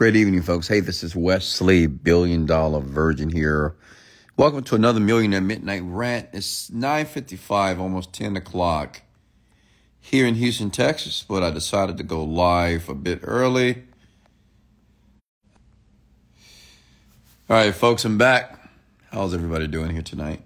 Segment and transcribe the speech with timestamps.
[0.00, 0.66] Great evening, folks.
[0.66, 3.76] Hey, this is Wesley, million dollar virgin here.
[4.34, 6.30] Welcome to another Millionaire Midnight Rant.
[6.32, 9.02] It's 9.55, almost 10 o'clock
[10.00, 13.82] here in Houston, Texas, but I decided to go live a bit early.
[17.50, 18.58] All right, folks, I'm back.
[19.12, 20.40] How's everybody doing here tonight?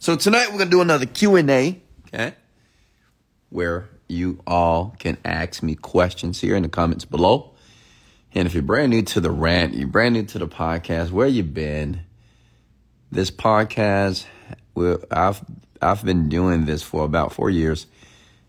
[0.00, 2.34] So tonight we're going to do another Q&A, okay?
[3.50, 7.54] Where you all can ask me questions here in the comments below.
[8.32, 11.26] And if you're brand new to the rant, you're brand new to the podcast, where
[11.26, 12.02] you been?
[13.10, 14.24] This podcast,
[14.74, 15.44] well, I've
[15.82, 17.86] I've been doing this for about four years,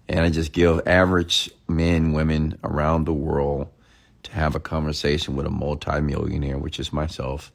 [0.07, 3.69] and I just give average men, women around the world
[4.23, 7.51] to have a conversation with a multimillionaire, which is myself.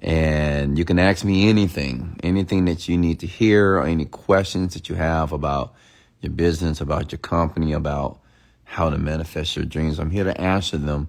[0.00, 4.74] And you can ask me anything, anything that you need to hear, or any questions
[4.74, 5.74] that you have about
[6.20, 8.18] your business, about your company, about
[8.64, 10.00] how to manifest your dreams.
[10.00, 11.08] I'm here to answer them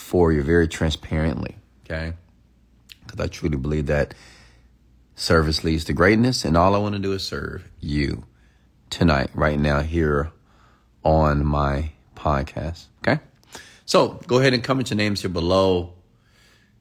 [0.00, 2.14] for you very transparently, okay?
[3.06, 4.14] Because I truly believe that
[5.14, 8.24] service leads to greatness, and all I want to do is serve you
[8.88, 10.32] tonight, right now, here
[11.04, 13.22] on my podcast, okay?
[13.84, 15.92] So go ahead and comment your names here below.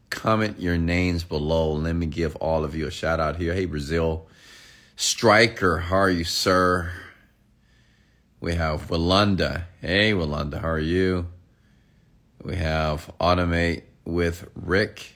[0.10, 1.74] Comment your names below.
[1.74, 3.54] Let me give all of you a shout out here.
[3.54, 4.28] Hey, Brazil.
[4.96, 6.92] Striker, how are you, sir?
[8.40, 9.66] We have Walanda.
[9.82, 11.28] Hey, Walanda, how are you?
[12.44, 15.14] We have Automate with Rick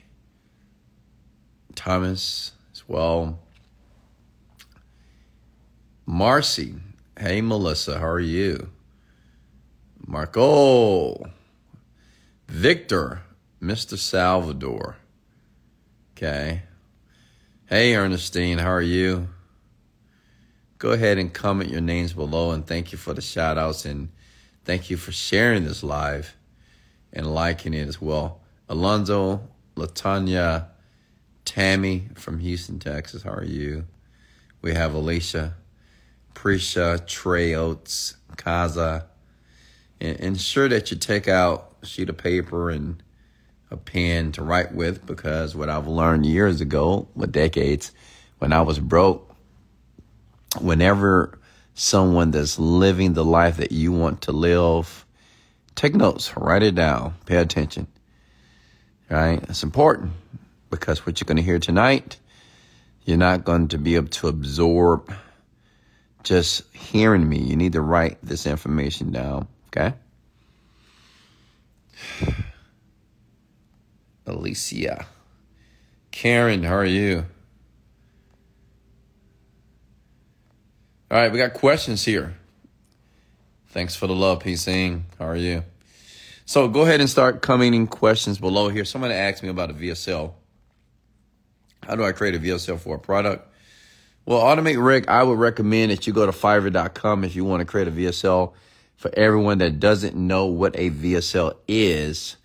[1.73, 3.39] Thomas as well.
[6.05, 6.75] Marcy.
[7.17, 8.69] Hey, Melissa, how are you?
[10.05, 11.23] Marco.
[12.47, 13.21] Victor.
[13.61, 13.97] Mr.
[13.97, 14.97] Salvador.
[16.17, 16.63] Okay.
[17.67, 19.29] Hey, Ernestine, how are you?
[20.77, 24.09] Go ahead and comment your names below and thank you for the shout outs and
[24.65, 26.35] thank you for sharing this live
[27.13, 28.41] and liking it as well.
[28.67, 30.65] Alonzo, Latanya,
[31.45, 33.23] Tammy from Houston, Texas.
[33.23, 33.85] How are you?
[34.61, 35.53] We have Alicia,
[36.33, 39.05] Prisha, Trey Oates, Kaza.
[40.01, 43.01] And ensure that you take out a sheet of paper and
[43.69, 47.91] a pen to write with because what I've learned years ago, with decades,
[48.39, 49.33] when I was broke,
[50.59, 51.39] whenever
[51.73, 55.05] someone that's living the life that you want to live
[55.75, 57.87] Take notes, write it down, pay attention.
[59.09, 59.41] Right?
[59.49, 60.13] It's important
[60.69, 62.17] because what you're going to hear tonight,
[63.05, 65.13] you're not going to be able to absorb
[66.23, 67.39] just hearing me.
[67.39, 69.93] You need to write this information down, okay?
[74.25, 75.05] Alicia.
[76.11, 77.25] Karen, how are you?
[81.11, 82.35] All right, we got questions here.
[83.73, 85.01] Thanks for the love, PC.
[85.17, 85.63] How are you?
[86.45, 88.85] So go ahead and start coming in questions below here.
[88.85, 90.31] Somebody asked me about a VSL.
[91.81, 93.51] How do I create a VSL for a product?
[94.27, 97.65] Well, Automate Rick, I would recommend that you go to fiverr.com if you want to
[97.65, 98.53] create a VSL.
[98.95, 102.35] For everyone that doesn't know what a VSL is,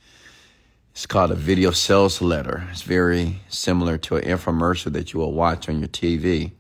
[0.93, 2.67] it's called a video sales letter.
[2.71, 6.53] It's very similar to an infomercial that you will watch on your TV.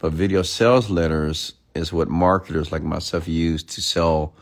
[0.00, 4.34] But video sales letters is what marketers like myself use to sell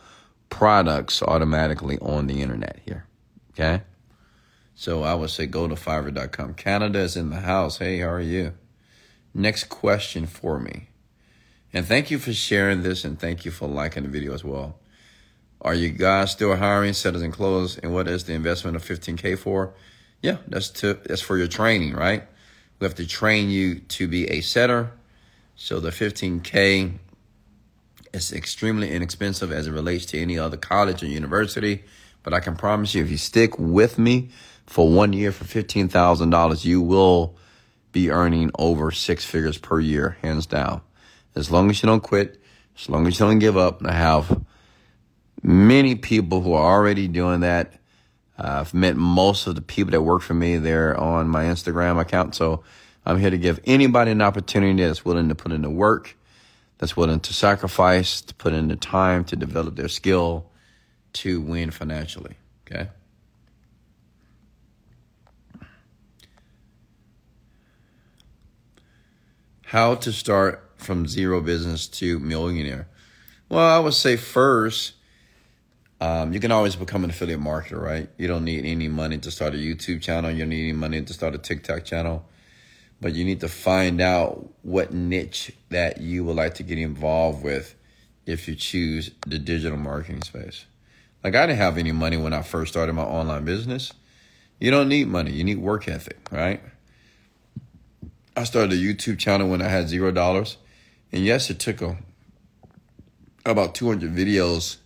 [0.49, 3.05] products automatically on the internet here.
[3.51, 3.83] Okay?
[4.75, 6.55] So I would say go to fiverr.com.
[6.55, 7.77] Canada is in the house.
[7.77, 8.53] Hey, how are you?
[9.33, 10.89] Next question for me.
[11.73, 14.79] And thank you for sharing this and thank you for liking the video as well.
[15.61, 17.77] Are you guys still hiring setters and closers?
[17.77, 19.73] And what is the investment of 15K for?
[20.21, 22.23] Yeah, that's to that's for your training, right?
[22.79, 24.91] We have to train you to be a setter.
[25.55, 26.97] So the 15K
[28.13, 31.83] it's extremely inexpensive as it relates to any other college or university.
[32.23, 34.29] But I can promise you, if you stick with me
[34.67, 37.35] for one year for $15,000, you will
[37.91, 40.81] be earning over six figures per year, hands down.
[41.35, 42.41] As long as you don't quit,
[42.77, 43.85] as long as you don't give up.
[43.85, 44.43] I have
[45.41, 47.73] many people who are already doing that.
[48.37, 51.99] Uh, I've met most of the people that work for me there on my Instagram
[51.99, 52.35] account.
[52.35, 52.63] So
[53.05, 56.15] I'm here to give anybody an opportunity that's willing to put in the work
[56.81, 60.47] that's willing to sacrifice, to put in the time to develop their skill
[61.13, 62.35] to win financially.
[62.65, 62.89] Okay.
[69.61, 72.87] How to start from zero business to millionaire?
[73.47, 74.93] Well, I would say first,
[76.01, 78.09] um, you can always become an affiliate marketer, right?
[78.17, 80.31] You don't need any money to start a YouTube channel.
[80.31, 82.25] You don't need any money to start a TikTok channel
[83.01, 87.43] but you need to find out what niche that you would like to get involved
[87.43, 87.75] with
[88.27, 90.65] if you choose the digital marketing space.
[91.23, 93.91] Like I didn't have any money when I first started my online business.
[94.59, 95.31] You don't need money.
[95.31, 96.61] You need work ethic, right?
[98.37, 100.57] I started a YouTube channel when I had zero dollars,
[101.11, 101.97] and yes, it took a,
[103.45, 104.77] about 200 videos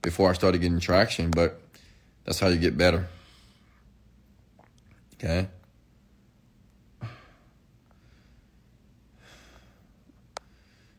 [0.00, 1.60] before I started getting traction, but
[2.24, 3.08] that's how you get better.
[5.14, 5.48] Okay.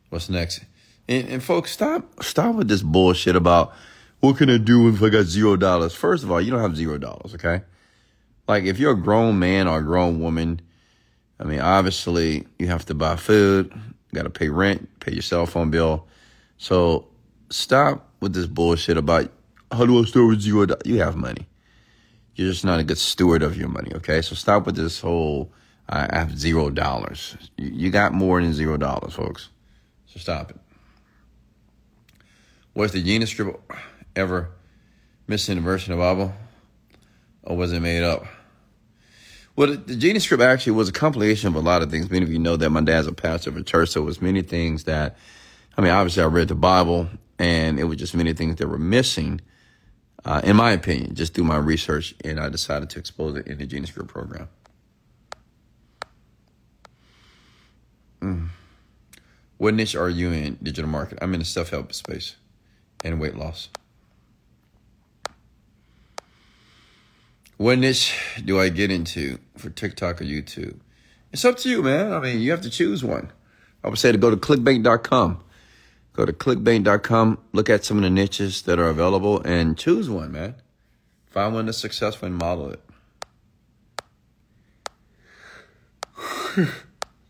[0.10, 0.62] What's next?
[1.08, 3.74] And, and folks, stop stop with this bullshit about
[4.20, 5.94] what can I do if I got zero dollars.
[5.94, 7.62] First of all, you don't have zero dollars, okay?
[8.48, 10.62] Like if you're a grown man or a grown woman,
[11.40, 15.22] I mean, obviously you have to buy food, you got to pay rent, pay your
[15.22, 16.08] cell phone bill.
[16.58, 17.08] So
[17.50, 19.32] stop with this bullshit about
[19.72, 20.82] how do I start with zero dollars?
[20.86, 21.48] You have money.
[22.36, 24.22] You're just not a good steward of your money, okay?
[24.22, 25.52] So stop with this whole
[25.90, 27.36] I have zero dollars.
[27.58, 29.50] You got more than zero dollars, folks.
[30.10, 30.58] So stop it.
[32.74, 33.60] Was the Genie Script
[34.16, 34.50] ever
[35.28, 36.34] missing a verse in the Bible?
[37.44, 38.26] Or was it made up?
[39.56, 42.10] Well, the Genie Script actually was a compilation of a lot of things.
[42.10, 44.22] Many of you know that my dad's a pastor of a church, so it was
[44.22, 45.18] many things that,
[45.78, 48.78] I mean, obviously I read the Bible, and it was just many things that were
[48.78, 49.42] missing,
[50.26, 53.58] uh, in my opinion, just through my research, and I decided to expose it in
[53.58, 54.48] the Genie Script program.
[58.22, 58.50] Mm.
[59.60, 61.20] What niche are you in digital marketing?
[61.22, 62.38] I'm in the self help space
[63.04, 63.68] and weight loss.
[67.58, 70.80] What niche do I get into for TikTok or YouTube?
[71.34, 72.14] It's up to you, man.
[72.14, 73.34] I mean, you have to choose one.
[73.84, 75.44] I would say to go to clickbank.com.
[76.14, 80.32] Go to clickbank.com, look at some of the niches that are available, and choose one,
[80.32, 80.56] man.
[81.28, 82.76] Find one that's successful and model
[86.58, 86.68] it.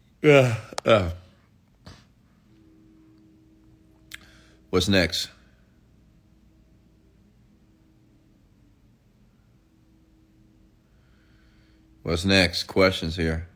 [0.21, 0.57] yeah.
[0.85, 1.09] Uh.
[4.69, 5.30] What's next?
[12.04, 12.63] What's next?
[12.63, 13.48] Questions here.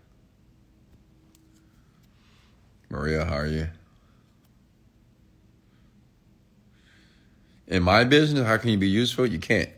[2.90, 3.68] Maria, how are you?
[7.68, 9.26] In my business, how can you be useful?
[9.26, 9.70] You can't.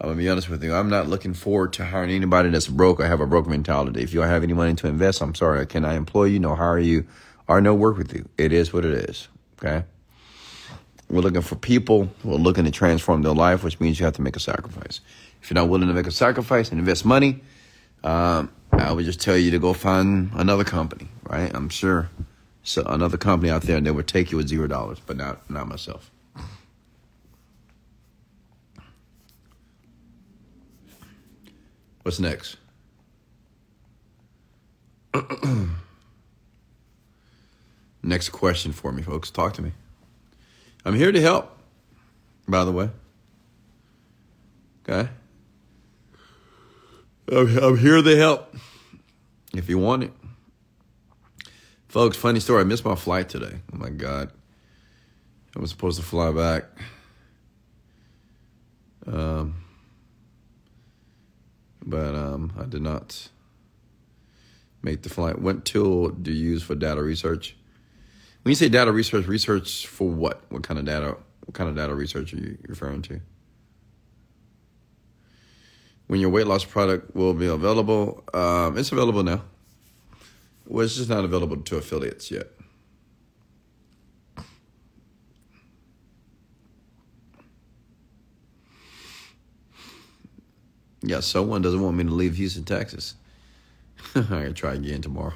[0.00, 0.74] I'm gonna be honest with you.
[0.74, 3.00] I'm not looking forward to hiring anybody that's broke.
[3.00, 4.02] I have a broke mentality.
[4.02, 5.64] If you don't have any money to invest, I'm sorry.
[5.66, 7.06] Can I employ you, no hire you,
[7.46, 8.28] or no work with you.
[8.36, 9.28] It is what it is.
[9.58, 9.84] Okay.
[11.08, 14.14] We're looking for people who are looking to transform their life, which means you have
[14.14, 15.00] to make a sacrifice.
[15.42, 17.42] If you're not willing to make a sacrifice and invest money,
[18.02, 21.54] um, I would just tell you to go find another company, right?
[21.54, 22.10] I'm sure
[22.62, 25.68] so another company out there that would take you with zero dollars, but not not
[25.68, 26.10] myself.
[32.02, 32.56] What's next?
[38.02, 39.30] next question for me, folks.
[39.30, 39.72] Talk to me.
[40.84, 41.56] I'm here to help,
[42.46, 42.90] by the way.
[44.82, 45.08] Okay?
[47.32, 48.54] I'm, here to help
[49.54, 50.12] if you want it.
[51.88, 52.60] Folks, funny story.
[52.60, 53.60] I missed my flight today.
[53.72, 54.30] Oh my God.
[55.56, 56.64] I was supposed to fly back.
[59.06, 59.64] Um,
[61.84, 63.28] but um, I did not
[64.82, 65.38] make the flight.
[65.38, 67.56] What tool do you use for data research?
[68.44, 70.42] When you say data research, research for what?
[70.50, 71.16] What kind of data?
[71.46, 73.20] What kind of data research are you referring to?
[76.08, 79.44] When your weight loss product will be available, um, it's available now.
[80.66, 82.48] Well, it's just not available to affiliates yet.
[91.00, 93.14] Yeah, someone doesn't want me to leave Houston, Texas.
[94.14, 95.34] I gotta try again tomorrow.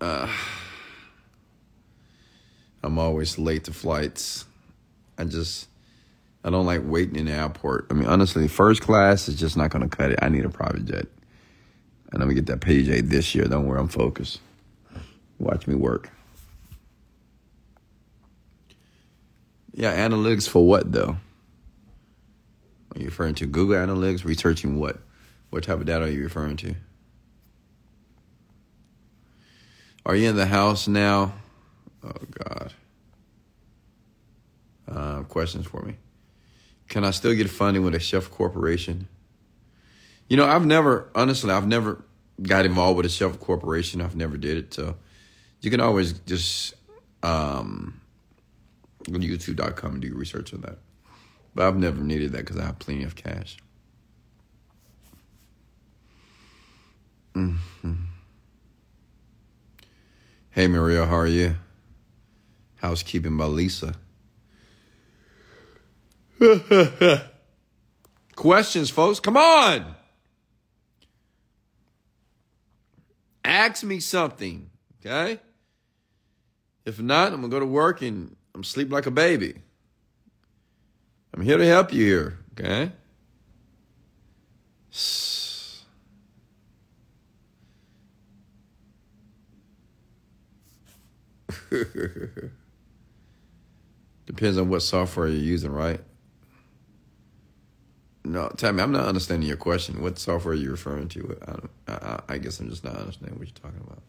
[0.00, 0.32] Uh,
[2.82, 4.44] I'm always late to flights.
[5.18, 5.68] I just
[6.44, 7.86] I don't like waiting in the airport.
[7.90, 10.18] I mean, honestly, first class is just not going to cut it.
[10.20, 11.06] I need a private jet.
[12.12, 13.46] And I'm to get that PJ this year.
[13.46, 14.40] Don't worry, I'm focused.
[15.38, 16.10] Watch me work.
[19.72, 21.16] Yeah, analytics for what, though?
[22.94, 24.24] Are you referring to Google Analytics?
[24.24, 24.98] Researching what?
[25.50, 26.74] What type of data are you referring to?
[30.04, 31.32] Are you in the house now?
[32.04, 32.12] Oh,
[32.44, 32.72] God.
[34.88, 35.96] Uh, questions for me.
[36.88, 39.08] Can I still get funding with a chef corporation?
[40.28, 42.04] You know, I've never, honestly, I've never
[42.40, 44.00] got involved with a chef corporation.
[44.00, 44.74] I've never did it.
[44.74, 44.96] So
[45.60, 46.74] you can always just
[47.22, 48.00] um,
[49.10, 50.78] go to youtube.com and do research on that.
[51.54, 53.58] But I've never needed that because I have plenty of cash.
[57.34, 57.92] Mm-hmm.
[60.50, 61.56] Hey, Maria, how are you?
[62.82, 63.94] Housekeeping by Lisa.
[68.34, 69.20] Questions, folks.
[69.20, 69.94] Come on.
[73.44, 74.68] Ask me something,
[75.00, 75.38] okay?
[76.84, 79.54] If not, I'm to go to work and I'm sleep like a baby.
[81.32, 82.90] I'm here to help you here, okay?
[94.34, 96.00] Depends on what software you're using, right?
[98.24, 100.00] No, tell me, I'm not understanding your question.
[100.00, 101.38] What software are you referring to?
[101.88, 104.02] I, I, I guess I'm just not understanding what you're talking about.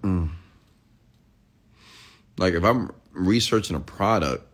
[0.00, 0.30] Mm.
[2.38, 4.44] Like if I'm researching a product,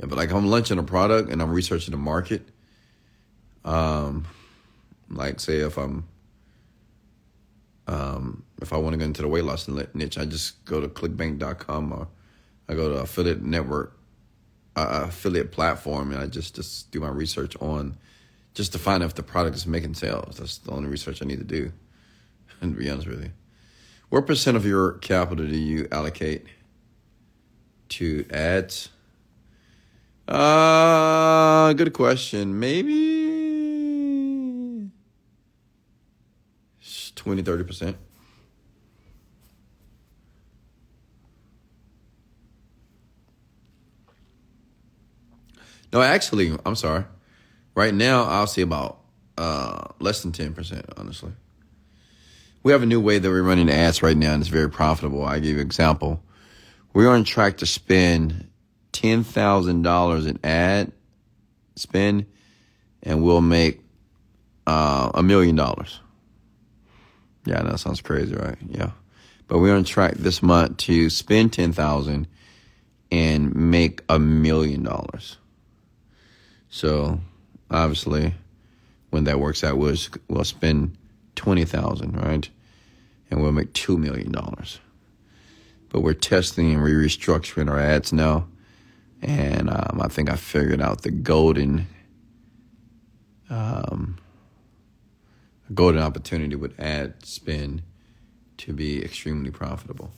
[0.00, 2.46] yeah, but like I'm launching a product and I'm researching the market.
[3.64, 4.26] Um,
[5.08, 6.06] like say if I'm,
[7.86, 10.88] um, if I want to go into the weight loss niche, I just go to
[10.88, 12.08] clickbank.com or
[12.68, 13.96] I go to affiliate network,
[14.76, 17.96] uh, affiliate platform, and I just just do my research on
[18.54, 20.38] just to find out if the product is making sales.
[20.38, 21.72] That's the only research I need to do.
[22.60, 23.32] And to be honest with you,
[24.08, 26.46] what percent of your capital do you allocate
[27.90, 28.88] to ads?
[30.26, 32.58] Uh, good question.
[32.58, 33.23] Maybe
[37.24, 37.94] 20, 30%.
[45.90, 47.04] No, actually, I'm sorry.
[47.74, 48.98] Right now, I'll say about
[49.38, 51.32] uh, less than 10%, honestly.
[52.62, 55.24] We have a new way that we're running ads right now, and it's very profitable.
[55.24, 56.22] I give you an example.
[56.92, 58.50] We're on track to spend
[58.92, 60.92] $10,000 in ad
[61.76, 62.26] spend,
[63.02, 63.80] and we'll make
[64.66, 66.00] uh, a million dollars.
[67.44, 68.56] Yeah, that sounds crazy, right?
[68.68, 68.90] Yeah.
[69.48, 72.26] But we're on track this month to spend 10000
[73.10, 75.36] and make a million dollars.
[76.68, 77.20] So
[77.70, 78.34] obviously,
[79.10, 79.96] when that works out, we'll,
[80.28, 80.96] we'll spend
[81.36, 82.48] twenty thousand, right,
[83.30, 84.80] and we'll make two million dollars.
[85.90, 88.48] But we're testing and we're restructuring our ads now,
[89.22, 91.86] and um, I think I figured out the golden,
[93.48, 94.18] um,
[95.72, 97.82] golden opportunity with ad spend
[98.58, 100.10] to be extremely profitable.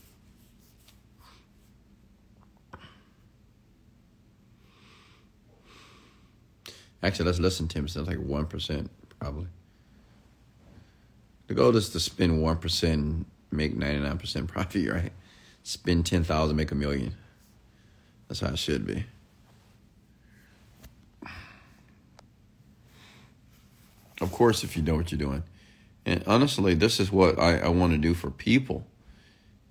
[7.03, 8.89] Actually, that's less than 10%, like 1%
[9.21, 9.47] probably.
[11.47, 15.13] The goal is to spend 1%, make 99% profit, right?
[15.63, 17.15] Spend 10,000, make a million.
[18.29, 19.05] That's how it should be.
[24.21, 25.43] Of course, if you know what you're doing.
[26.05, 28.87] And honestly, this is what I, I want to do for people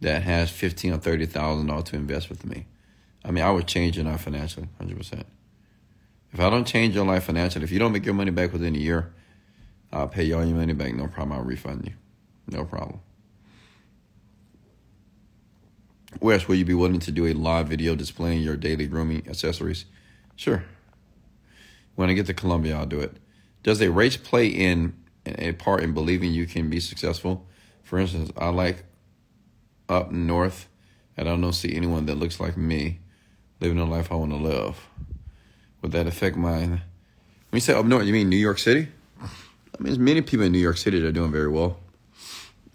[0.01, 2.65] that has fifteen or thirty thousand dollars to invest with me.
[3.23, 5.25] I mean, I would change your life financially, hundred percent.
[6.33, 8.75] If I don't change your life financially, if you don't make your money back within
[8.75, 9.13] a year,
[9.91, 10.93] I'll pay you all your money back.
[10.93, 11.31] No problem.
[11.31, 11.93] I'll refund you.
[12.47, 12.99] No problem.
[16.19, 19.85] Wes, will you be willing to do a live video displaying your daily grooming accessories?
[20.35, 20.63] Sure.
[21.95, 23.17] When I get to Columbia, I'll do it.
[23.65, 24.93] Does a race play in
[25.25, 27.47] a part in believing you can be successful?
[27.81, 28.83] For instance, I like
[29.89, 30.69] up north,
[31.17, 32.99] and I don't see anyone that looks like me
[33.59, 34.79] living the life I want to live
[35.81, 36.61] would that affect my?
[36.61, 36.81] When
[37.53, 38.87] you say up north, you mean New York City?
[39.21, 39.25] I
[39.79, 41.77] mean, there's many people in New York City that are doing very well.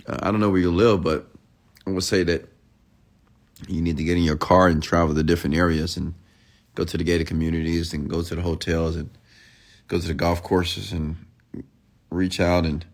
[0.06, 1.28] Uh, I don't know where you live, but
[1.86, 2.48] I would say that
[3.66, 6.14] you need to get in your car and travel to different areas and
[6.74, 9.10] go to the gated communities and go to the hotels and
[9.90, 11.16] go to the golf courses and
[12.10, 12.86] reach out and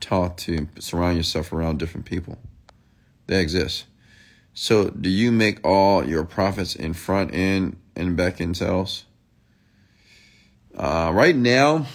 [0.00, 2.38] talk to surround yourself around different people.
[3.26, 3.86] They exist.
[4.54, 9.04] So, do you make all your profits in front end and back end sales?
[10.76, 11.86] Uh, right now,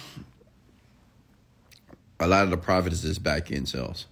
[2.20, 4.06] a lot of the profit is just back end sales.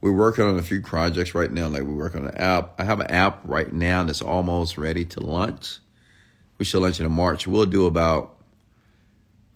[0.00, 1.68] We're working on a few projects right now.
[1.68, 2.80] Like we work on an app.
[2.80, 5.78] I have an app right now that's almost ready to launch.
[6.56, 7.46] We should launch it in March.
[7.46, 8.39] We'll do about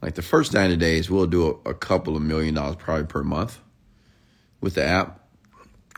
[0.04, 3.24] like the first 90 days, we'll do a, a couple of million dollars probably per
[3.24, 3.58] month
[4.60, 5.20] with the app.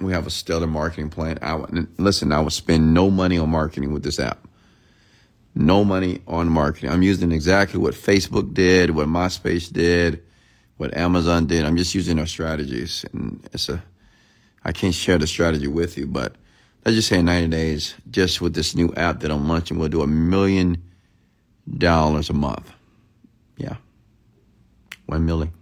[0.00, 1.38] We have a stellar marketing plan.
[1.42, 1.54] I
[1.98, 4.46] listen, I would spend no money on marketing with this app
[5.56, 6.90] no money on marketing.
[6.90, 10.22] I'm using exactly what Facebook did, what MySpace did,
[10.76, 11.64] what Amazon did.
[11.64, 13.06] I'm just using their strategies.
[13.12, 13.82] And it's a,
[14.64, 16.36] I can't share the strategy with you, but
[16.84, 19.88] let's just say in 90 days, just with this new app that I'm launching, we'll
[19.88, 20.82] do a million
[21.78, 22.70] dollars a month.
[23.56, 23.76] Yeah.
[25.06, 25.52] One million.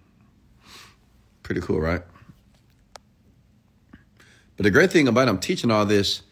[1.43, 2.03] Pretty cool, right?
[4.57, 6.23] But the great thing about I'm teaching all this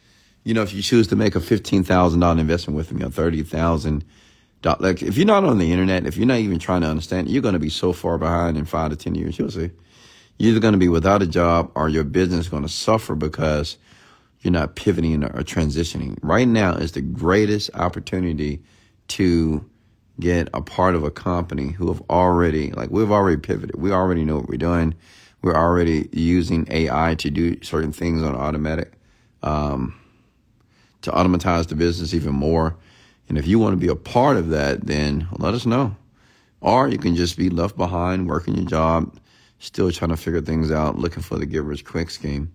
[0.44, 3.10] you know, if you choose to make a fifteen thousand dollar investment with me or
[3.10, 4.04] thirty thousand
[4.60, 7.28] dollar, like if you're not on the internet, if you're not even trying to understand,
[7.28, 9.38] you're going to be so far behind in five to ten years.
[9.38, 9.70] You'll see.
[10.38, 13.14] You're either going to be without a job or your business is going to suffer
[13.14, 13.76] because
[14.40, 16.18] you're not pivoting or transitioning.
[16.22, 18.62] Right now is the greatest opportunity
[19.08, 19.68] to
[20.20, 23.76] get a part of a company who have already, like, we've already pivoted.
[23.76, 24.94] We already know what we're doing.
[25.42, 28.92] We're already using AI to do certain things on automatic,
[29.42, 29.98] um,
[31.02, 32.76] to automatize the business even more.
[33.28, 35.96] And if you want to be a part of that, then let us know.
[36.60, 39.18] Or you can just be left behind working your job,
[39.58, 42.52] still trying to figure things out, looking for the giver's quick scheme.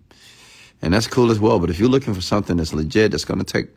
[0.80, 1.58] And that's cool as well.
[1.58, 3.68] But if you're looking for something that's legit, that's going to take,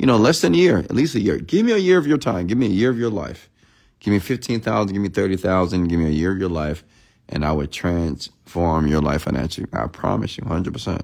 [0.00, 1.36] you know, less than a year, at least a year.
[1.36, 2.46] Give me a year of your time.
[2.46, 3.50] Give me a year of your life.
[3.98, 6.82] Give me 15,000, give me 30,000, give me a year of your life,
[7.28, 9.66] and I would transform your life financially.
[9.74, 11.02] I promise you, 100%.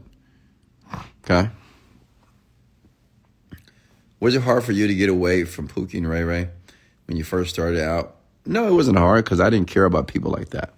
[1.22, 1.50] Okay?
[4.18, 6.48] Was it hard for you to get away from Pookie and Ray Ray
[7.04, 8.16] when you first started out?
[8.46, 10.72] No, it wasn't hard because I didn't care about people like that.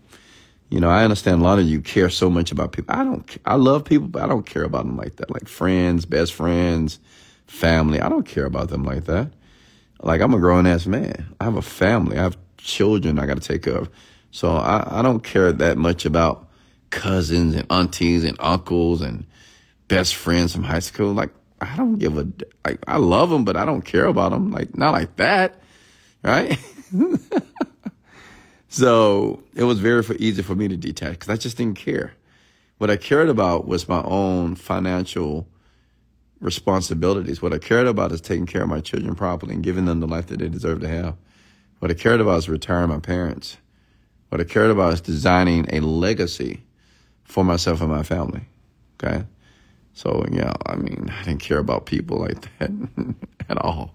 [0.70, 2.96] You know, I understand a lot of you care so much about people.
[2.96, 3.38] I don't.
[3.46, 5.30] I love people, but I don't care about them like that.
[5.30, 6.98] Like friends, best friends,
[7.48, 8.00] family.
[8.00, 9.32] I don't care about them like that.
[10.00, 11.34] Like I'm a grown ass man.
[11.40, 12.16] I have a family.
[12.16, 13.90] I have children I got to take care of.
[14.30, 16.48] So I, I don't care that much about
[16.90, 19.26] cousins and aunties and uncles and
[19.88, 21.12] best friends from high school.
[21.12, 22.28] Like I don't give a,
[22.64, 24.52] like, I love them, but I don't care about them.
[24.52, 25.60] Like, not like that.
[26.22, 26.58] Right.
[28.68, 32.12] so it was very easy for me to detach because I just didn't care.
[32.78, 35.48] What I cared about was my own financial
[36.40, 37.42] responsibilities.
[37.42, 40.06] What I cared about is taking care of my children properly and giving them the
[40.06, 41.16] life that they deserve to have.
[41.78, 43.56] What I cared about is retiring my parents.
[44.28, 46.62] What I cared about is designing a legacy
[47.24, 48.42] for myself and my family.
[49.02, 49.24] Okay.
[49.94, 52.70] So, yeah, I mean, I didn't care about people like that
[53.48, 53.94] at all.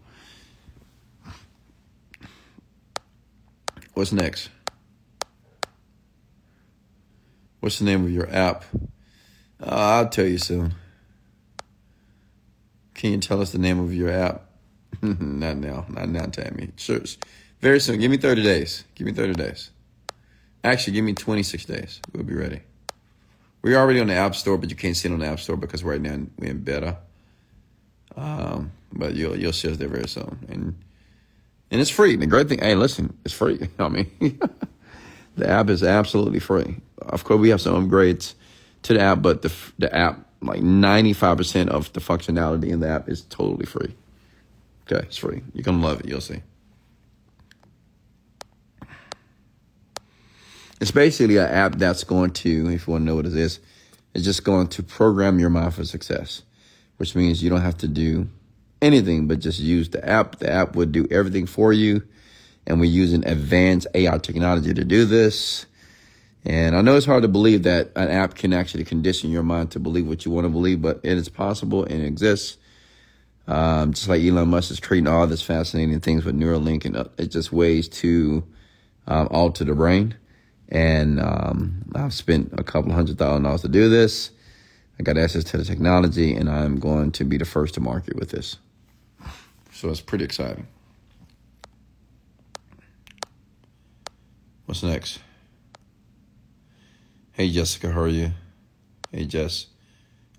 [3.93, 4.49] What's next?
[7.59, 8.65] What's the name of your app?
[9.61, 10.73] Uh, I'll tell you soon.
[13.03, 14.43] Can you tell us the name of your app?
[15.01, 15.85] not now.
[15.89, 16.69] Not now, Tammy.
[16.77, 17.01] Sure.
[17.59, 17.99] Very soon.
[17.99, 18.85] Give me 30 days.
[18.95, 19.71] Give me 30 days.
[20.63, 21.99] Actually, give me 26 days.
[22.13, 22.61] We'll be ready.
[23.61, 25.57] We're already on the App Store, but you can't see it on the App Store
[25.57, 26.95] because right now we're in beta.
[28.15, 30.81] Um, but you'll you'll see us there very soon, and
[31.71, 32.15] and it's free.
[32.15, 33.67] The great thing, hey, listen, it's free.
[33.79, 34.09] I mean,
[35.35, 36.77] the app is absolutely free.
[36.99, 38.35] Of course, we have some upgrades
[38.83, 42.79] to the app, but the the app, like ninety five percent of the functionality in
[42.79, 43.95] the app, is totally free.
[44.91, 45.41] Okay, it's free.
[45.53, 46.07] You're gonna love it.
[46.07, 46.41] You'll see.
[50.83, 53.61] It's basically an app that's going to, if you want to know what it is,
[54.13, 56.41] it's just going to program your mind for success,
[56.97, 58.27] which means you don't have to do
[58.81, 60.39] anything but just use the app.
[60.39, 62.03] The app would do everything for you.
[62.67, 65.65] And we're using advanced AI technology to do this.
[66.45, 69.71] And I know it's hard to believe that an app can actually condition your mind
[69.71, 72.57] to believe what you want to believe, but it is possible and it exists.
[73.47, 77.05] Um, just like Elon Musk is creating all this fascinating things with Neuralink and uh,
[77.17, 78.43] it's just ways to
[79.07, 80.15] um, alter the brain.
[80.69, 84.31] And um, I've spent a couple hundred thousand dollars to do this.
[84.99, 88.15] I got access to the technology, and I'm going to be the first to market
[88.15, 88.57] with this.
[89.71, 90.67] So it's pretty exciting.
[94.65, 95.19] What's next?
[97.35, 98.29] Hey, Jessica, how are you?
[99.11, 99.65] Hey, Jess.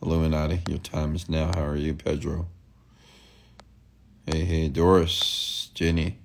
[0.01, 1.51] Illuminati, your time is now.
[1.53, 2.47] How are you, Pedro?
[4.25, 6.19] Hey, hey, Doris, Jenny,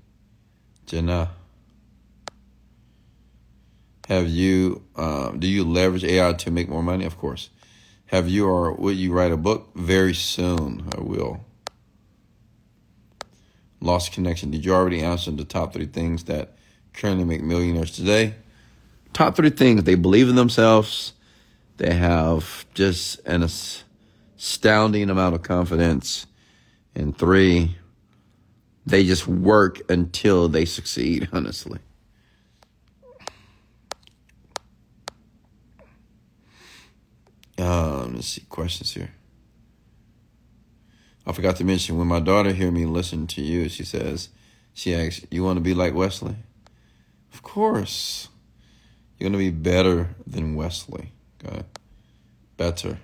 [0.86, 1.32] Jenna.
[4.10, 7.04] Have you, um, do you leverage AI to make more money?
[7.04, 7.50] Of course.
[8.06, 9.72] Have you or will you write a book?
[9.74, 11.44] Very soon, I will.
[13.82, 14.52] Lost connection.
[14.52, 16.56] Did you already answer the top three things that
[16.94, 18.36] currently make millionaires today?
[19.14, 21.14] Top three things they believe in themselves,
[21.78, 23.44] they have just an
[24.38, 26.26] astounding amount of confidence,
[26.96, 27.76] and three,
[28.86, 31.80] they just work until they succeed, honestly.
[37.58, 39.12] Um, let's see questions here.
[41.28, 44.30] I forgot to mention when my daughter hear me listen to you, she says,
[44.74, 46.38] she asks, "You want to be like Wesley?"
[47.34, 48.29] Of course,
[49.20, 51.12] you're gonna be better than Wesley.
[51.44, 51.64] Okay,
[52.58, 52.98] better.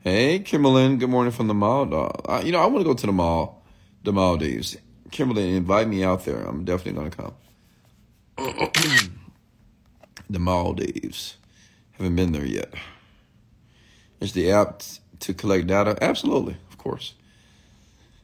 [0.00, 0.98] Hey, Kimberlyn.
[0.98, 2.22] Good morning from the mall.
[2.28, 3.64] I, you know, I want to go to the mall,
[4.04, 4.76] the Maldives.
[5.10, 6.42] Kimberlyn, invite me out there.
[6.42, 7.34] I'm definitely gonna come.
[10.30, 11.36] the Maldives.
[11.92, 12.72] Haven't been there yet.
[14.20, 14.82] Is the app
[15.20, 15.96] to collect data?
[16.00, 17.14] Absolutely, of course.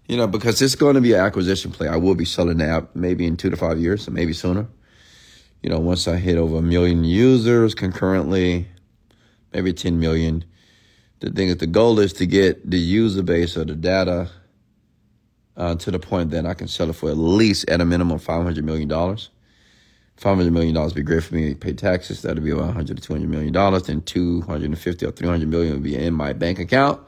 [0.06, 1.88] You know, because it's going to be an acquisition play.
[1.88, 4.66] I will be selling the app maybe in two to five years, or maybe sooner.
[5.62, 8.66] You know, once I hit over a million users concurrently,
[9.53, 10.44] maybe 10 million.
[11.20, 14.29] The thing is, the goal is to get the user base or the data
[15.57, 18.18] uh, to the point that I can sell it for at least at a minimum
[18.18, 18.88] $500 million.
[18.88, 22.22] $500 million would be great for me to pay taxes.
[22.22, 23.53] That'd be about 100 to $200 million.
[23.53, 27.01] Then 250 or 300 million would be in my bank account.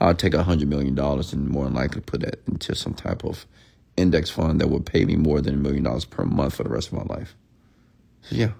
[0.00, 3.46] I'll take $100 million and more than likely put it into some type of
[3.96, 6.68] index fund that would pay me more than a million dollars per month for the
[6.68, 7.34] rest of my life.
[8.30, 8.52] Yeah.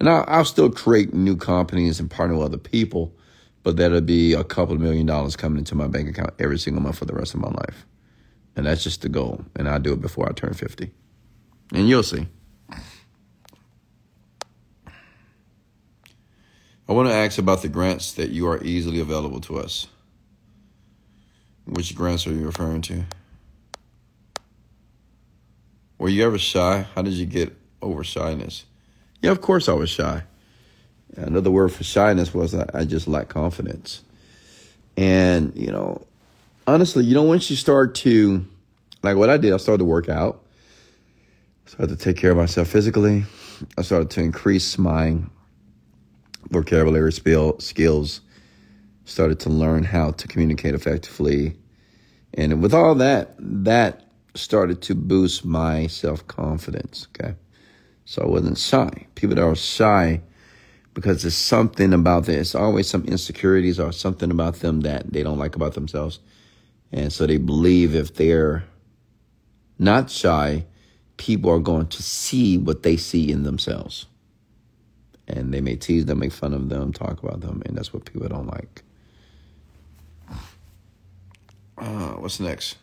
[0.00, 3.12] And I'll, I'll still create new companies and partner with other people,
[3.62, 6.82] but that'll be a couple of million dollars coming into my bank account every single
[6.82, 7.86] month for the rest of my life.
[8.56, 9.44] And that's just the goal.
[9.56, 10.90] And I'll do it before I turn 50.
[11.74, 12.26] And you'll see.
[16.88, 19.88] I want to ask about the grants that you are easily available to us.
[21.66, 23.04] Which grants are you referring to?
[25.98, 26.86] Were you ever shy?
[26.94, 28.64] How did you get over shyness?
[29.22, 30.22] Yeah, of course I was shy.
[31.16, 34.02] Another word for shyness was I, I just lacked confidence.
[34.96, 36.06] And, you know,
[36.66, 38.44] honestly, you know, once you start to,
[39.02, 40.44] like what I did, I started to work out,
[41.66, 43.24] I started to take care of myself physically.
[43.76, 45.18] I started to increase my
[46.50, 48.20] vocabulary skills,
[49.04, 51.56] started to learn how to communicate effectively.
[52.34, 57.08] And with all that, that started to boost my self confidence.
[57.14, 57.34] Okay.
[58.08, 59.06] So I wasn't shy.
[59.16, 60.22] People that are shy
[60.94, 62.38] because there's something about this.
[62.40, 66.18] It's always some insecurities or something about them that they don't like about themselves.
[66.90, 68.64] And so they believe if they're
[69.78, 70.64] not shy,
[71.18, 74.06] people are going to see what they see in themselves.
[75.26, 78.06] And they may tease them, make fun of them, talk about them, and that's what
[78.06, 78.82] people don't like.
[81.76, 82.78] Uh, what's next?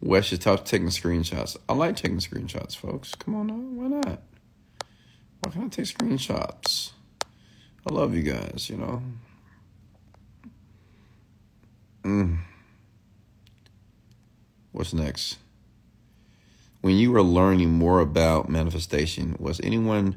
[0.00, 1.56] Wes should stop taking screenshots.
[1.68, 3.14] I like taking screenshots, folks.
[3.14, 3.54] Come on now.
[3.54, 4.22] Why not?
[5.40, 6.92] Why can't I take screenshots?
[7.86, 9.02] I love you guys, you know.
[12.04, 12.38] Mm.
[14.72, 15.38] What's next?
[16.80, 20.16] When you were learning more about manifestation, was anyone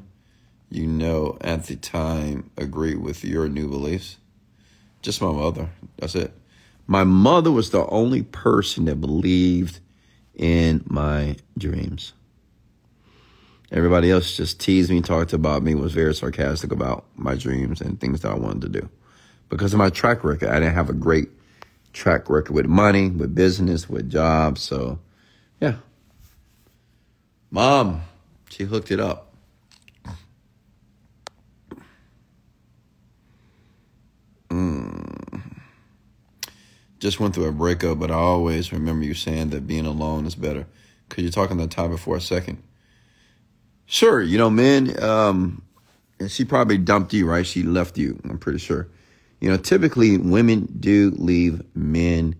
[0.70, 4.16] you know at the time agree with your new beliefs?
[5.02, 5.68] Just my mother.
[5.98, 6.32] That's it.
[6.86, 9.80] My mother was the only person that believed
[10.34, 12.12] in my dreams.
[13.72, 17.98] Everybody else just teased me, talked about me, was very sarcastic about my dreams and
[17.98, 18.88] things that I wanted to do.
[19.48, 21.28] Because of my track record, I didn't have a great
[21.92, 24.62] track record with money, with business, with jobs.
[24.62, 24.98] So,
[25.60, 25.76] yeah.
[27.50, 28.02] Mom,
[28.50, 29.33] she hooked it up.
[37.04, 40.34] Just went through a breakup, but I always remember you saying that being alone is
[40.34, 40.66] better.
[41.10, 42.62] Could you talk on that topic for a second?
[43.84, 44.22] Sure.
[44.22, 45.62] You know, men, um,
[46.18, 47.46] and she probably dumped you, right?
[47.46, 48.88] She left you, I'm pretty sure.
[49.38, 52.36] You know, typically women do leave men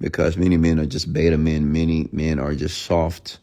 [0.00, 1.70] because many men are just beta men.
[1.70, 3.38] Many men are just soft.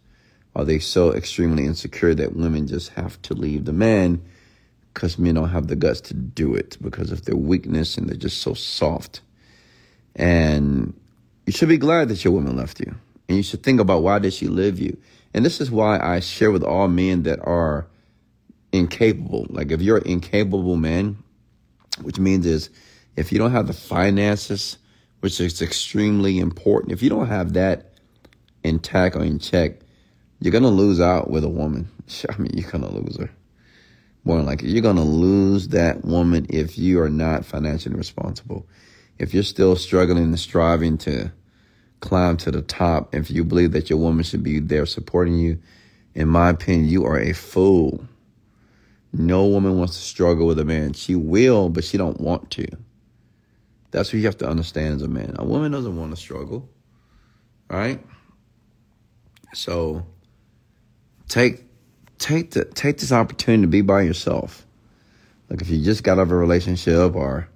[0.58, 4.21] Are they so extremely insecure that women just have to leave the man
[4.93, 8.17] because men don't have the guts to do it because of their weakness and they're
[8.17, 9.21] just so soft.
[10.15, 10.93] And
[11.45, 12.95] you should be glad that your woman left you.
[13.28, 14.97] And you should think about why did she leave you?
[15.34, 17.88] And this is why I share with all men that are
[18.71, 19.47] incapable.
[19.49, 21.17] Like if you're incapable man,
[22.02, 22.69] which means is
[23.15, 24.78] if you don't have the finances,
[25.21, 27.93] which is extremely important, if you don't have that
[28.63, 29.80] intact or in check,
[30.39, 31.89] you're gonna lose out with a woman.
[32.30, 33.30] I mean, you're gonna lose her.
[34.26, 38.65] More than likely, you're gonna lose that woman if you are not financially responsible
[39.19, 41.32] if you're still struggling and striving to
[41.99, 45.60] climb to the top, if you believe that your woman should be there supporting you,
[46.15, 48.08] in my opinion, you are a fool.
[49.12, 50.93] No woman wants to struggle with a man.
[50.93, 52.67] She will, but she don't want to.
[53.91, 55.36] That's what you have to understand as a man.
[55.38, 56.67] A woman doesn't want to struggle.
[57.69, 58.04] Right?
[59.54, 60.06] So
[61.28, 61.63] take
[62.17, 64.65] take the take this opportunity to be by yourself.
[65.49, 67.47] Like if you just got out of a relationship or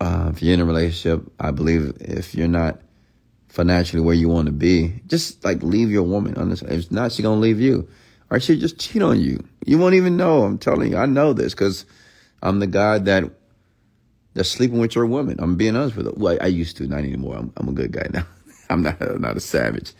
[0.00, 2.80] uh, if you're in a relationship, I believe if you're not
[3.48, 6.34] financially where you want to be, just like leave your woman.
[6.52, 7.88] If not, she's gonna leave you,
[8.30, 9.44] or she just cheat on you.
[9.64, 10.42] You won't even know.
[10.42, 11.86] I'm telling you, I know this because
[12.42, 13.24] I'm the guy that
[14.34, 15.36] that's sleeping with your woman.
[15.38, 16.14] I'm being honest with you.
[16.16, 17.36] Well, I used to, not anymore.
[17.36, 18.26] I'm, I'm a good guy now.
[18.70, 19.94] I'm not I'm not a savage,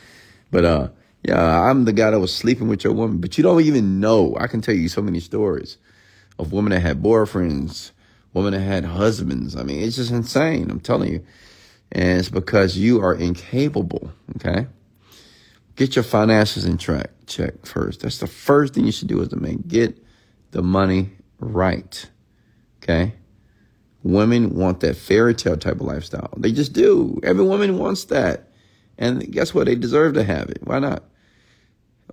[0.50, 0.88] but uh,
[1.22, 3.18] yeah, I'm the guy that was sleeping with your woman.
[3.18, 4.36] But you don't even know.
[4.38, 5.78] I can tell you so many stories
[6.38, 7.92] of women that had boyfriends
[8.36, 9.56] women that had husbands.
[9.56, 10.70] I mean, it's just insane.
[10.70, 11.24] I'm telling you.
[11.90, 14.12] And it's because you are incapable.
[14.36, 14.66] Okay.
[15.74, 18.00] Get your finances in track, check first.
[18.00, 19.64] That's the first thing you should do as a man.
[19.66, 19.98] Get
[20.50, 22.10] the money right.
[22.82, 23.14] Okay.
[24.02, 26.32] Women want that fairy tale type of lifestyle.
[26.36, 27.18] They just do.
[27.22, 28.48] Every woman wants that.
[28.98, 29.66] And guess what?
[29.66, 30.58] They deserve to have it.
[30.62, 31.04] Why not?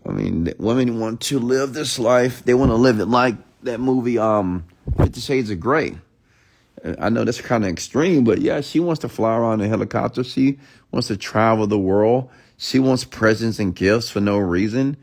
[0.08, 2.44] I mean, women want to live this life.
[2.44, 4.66] They want to live it like that movie, um,
[4.98, 5.98] Fifty Shades of Grey.
[7.00, 9.70] I know that's kind of extreme, but yeah, she wants to fly around in a
[9.70, 10.24] helicopter.
[10.24, 10.60] She
[10.92, 12.30] wants to travel the world.
[12.58, 14.98] She wants presents and gifts for no reason.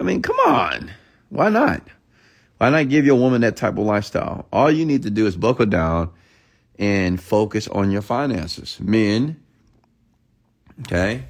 [0.00, 0.90] I mean, come on.
[1.30, 1.82] Why not?
[2.58, 4.46] Why not give your woman that type of lifestyle?
[4.52, 6.10] All you need to do is buckle down
[6.78, 8.78] and focus on your finances.
[8.80, 9.42] Men,
[10.82, 11.24] okay?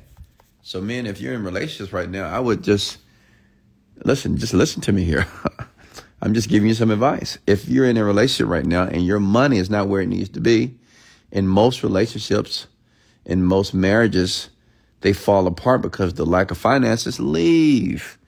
[0.63, 2.99] So men, if you're in relationships right now, I would just
[4.05, 5.27] listen, just listen to me here.
[6.27, 7.39] I'm just giving you some advice.
[7.47, 10.29] If you're in a relationship right now and your money is not where it needs
[10.31, 10.77] to be,
[11.31, 12.67] in most relationships,
[13.25, 14.51] in most marriages,
[15.03, 17.21] they fall apart because the lack of finances.
[17.21, 18.19] Leave.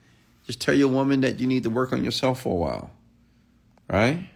[0.47, 2.91] Just tell your woman that you need to work on yourself for a while.
[3.91, 4.29] Right?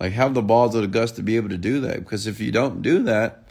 [0.00, 1.98] Like have the balls or the guts to be able to do that.
[1.98, 3.50] Because if you don't do that,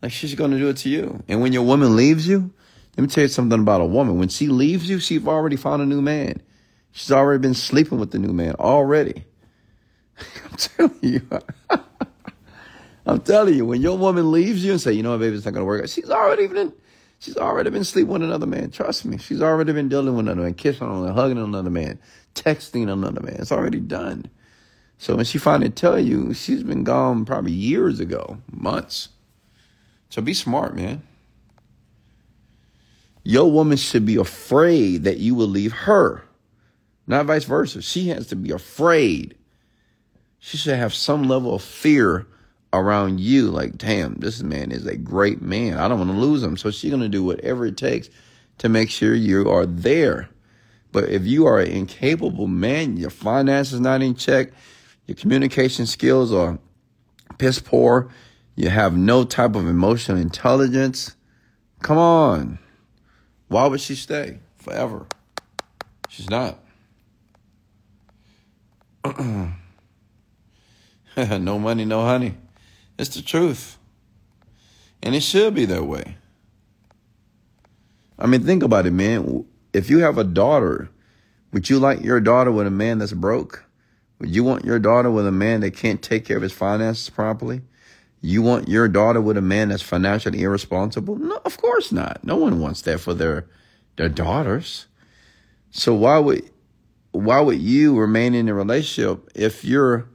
[0.00, 1.24] like she's gonna do it to you.
[1.26, 2.52] And when your woman leaves you,
[2.96, 4.16] let me tell you something about a woman.
[4.16, 6.40] When she leaves you, she's already found a new man.
[6.92, 9.24] She's already been sleeping with the new man already.
[10.44, 11.26] I'm telling you.
[13.06, 15.44] I'm telling you, when your woman leaves you and say, you know what, baby, it's
[15.44, 16.72] not gonna work out, she's already been
[17.18, 18.70] she's already been sleeping with another man.
[18.70, 19.18] Trust me.
[19.18, 21.98] She's already been dealing with another man, kissing on another, hugging another man,
[22.34, 23.36] texting another man.
[23.38, 24.26] It's already done.
[24.98, 29.08] So when she finally tell you, she's been gone probably years ago, months.
[30.10, 31.02] So be smart, man.
[33.22, 36.24] Your woman should be afraid that you will leave her,
[37.10, 37.82] not vice versa.
[37.82, 39.34] She has to be afraid.
[40.38, 42.26] She should have some level of fear
[42.72, 43.50] around you.
[43.50, 45.76] Like, damn, this man is a great man.
[45.76, 46.56] I don't want to lose him.
[46.56, 48.08] So she's going to do whatever it takes
[48.58, 50.28] to make sure you are there.
[50.92, 54.50] But if you are an incapable man, your finances not in check,
[55.06, 56.58] your communication skills are
[57.38, 58.08] piss poor,
[58.54, 61.16] you have no type of emotional intelligence,
[61.82, 62.58] come on.
[63.48, 65.06] Why would she stay forever?
[66.08, 66.58] She's not.
[71.16, 72.34] no money, no honey.
[72.98, 73.78] It's the truth.
[75.02, 76.16] And it should be that way.
[78.18, 79.46] I mean, think about it, man.
[79.72, 80.90] If you have a daughter,
[81.52, 83.64] would you like your daughter with a man that's broke?
[84.18, 87.08] Would you want your daughter with a man that can't take care of his finances
[87.08, 87.62] properly?
[88.20, 91.16] You want your daughter with a man that's financially irresponsible?
[91.16, 92.22] No, of course not.
[92.22, 93.46] No one wants that for their
[93.96, 94.86] their daughters.
[95.70, 96.50] So why would
[97.12, 100.08] why would you remain in a relationship if you're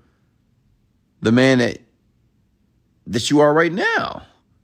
[1.21, 1.79] the man that
[3.07, 4.23] that you are right now?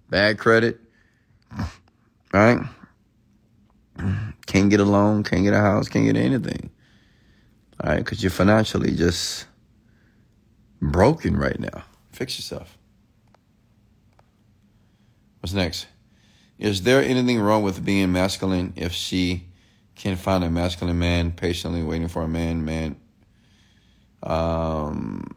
[0.10, 0.80] Bad credit,
[2.34, 2.60] right?
[4.46, 6.70] Can't get a loan, can't get a house, can't get anything.
[7.82, 9.46] All right, because you're financially just
[10.82, 11.84] broken right now.
[12.12, 12.78] Fix yourself.
[15.40, 15.88] What's next?
[16.60, 19.48] Is there anything wrong with being masculine if she
[20.02, 22.66] can find a masculine man patiently waiting for a man?
[22.66, 22.96] Man,
[24.24, 25.28] um,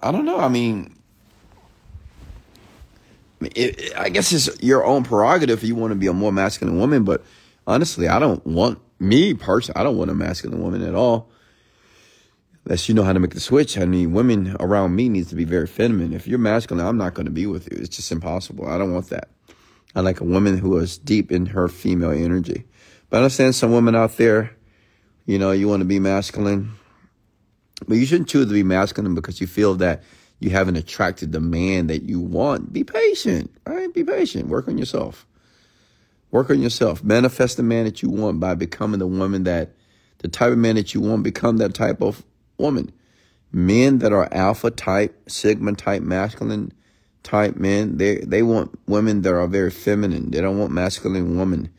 [0.00, 0.38] I don't know.
[0.38, 0.94] I mean,
[3.40, 6.78] it, I guess it's your own prerogative if you want to be a more masculine
[6.78, 7.02] woman.
[7.02, 7.24] But
[7.66, 9.80] honestly, I don't want me personally.
[9.80, 11.28] I don't want a masculine woman at all
[12.64, 13.76] unless you know how to make the switch.
[13.76, 16.12] I mean, women around me needs to be very feminine.
[16.12, 17.78] If you're masculine, I'm not going to be with you.
[17.78, 18.68] It's just impossible.
[18.68, 19.30] I don't want that.
[19.96, 22.64] I like a woman who is deep in her female energy.
[23.12, 24.56] But I understand some women out there,
[25.26, 26.70] you know, you want to be masculine,
[27.86, 30.02] but you shouldn't choose to be masculine because you feel that
[30.40, 32.72] you haven't attracted the man that you want.
[32.72, 33.92] Be patient, right?
[33.92, 34.48] Be patient.
[34.48, 35.26] Work on yourself.
[36.30, 37.04] Work on yourself.
[37.04, 39.72] Manifest the man that you want by becoming the woman that,
[40.20, 42.24] the type of man that you want, become that type of
[42.56, 42.90] woman.
[43.52, 46.72] Men that are alpha type, sigma type, masculine
[47.24, 50.30] type men, they they want women that are very feminine.
[50.30, 51.70] They don't want masculine women.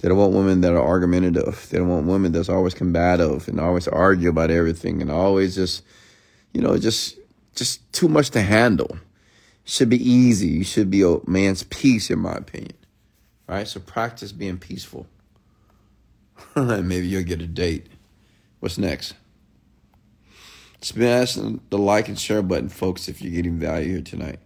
[0.00, 1.68] They don't want women that are argumentative.
[1.70, 5.82] They don't want women that's always combative and always argue about everything and always just,
[6.52, 7.18] you know, just
[7.54, 8.98] just too much to handle.
[9.64, 10.48] Should be easy.
[10.48, 12.72] You should be a man's peace, in my opinion.
[13.48, 15.06] All right, so practice being peaceful.
[16.56, 17.88] Maybe you'll get a date.
[18.60, 19.14] What's next?
[20.80, 24.38] Smash the like and share button, folks, if you're getting value here tonight.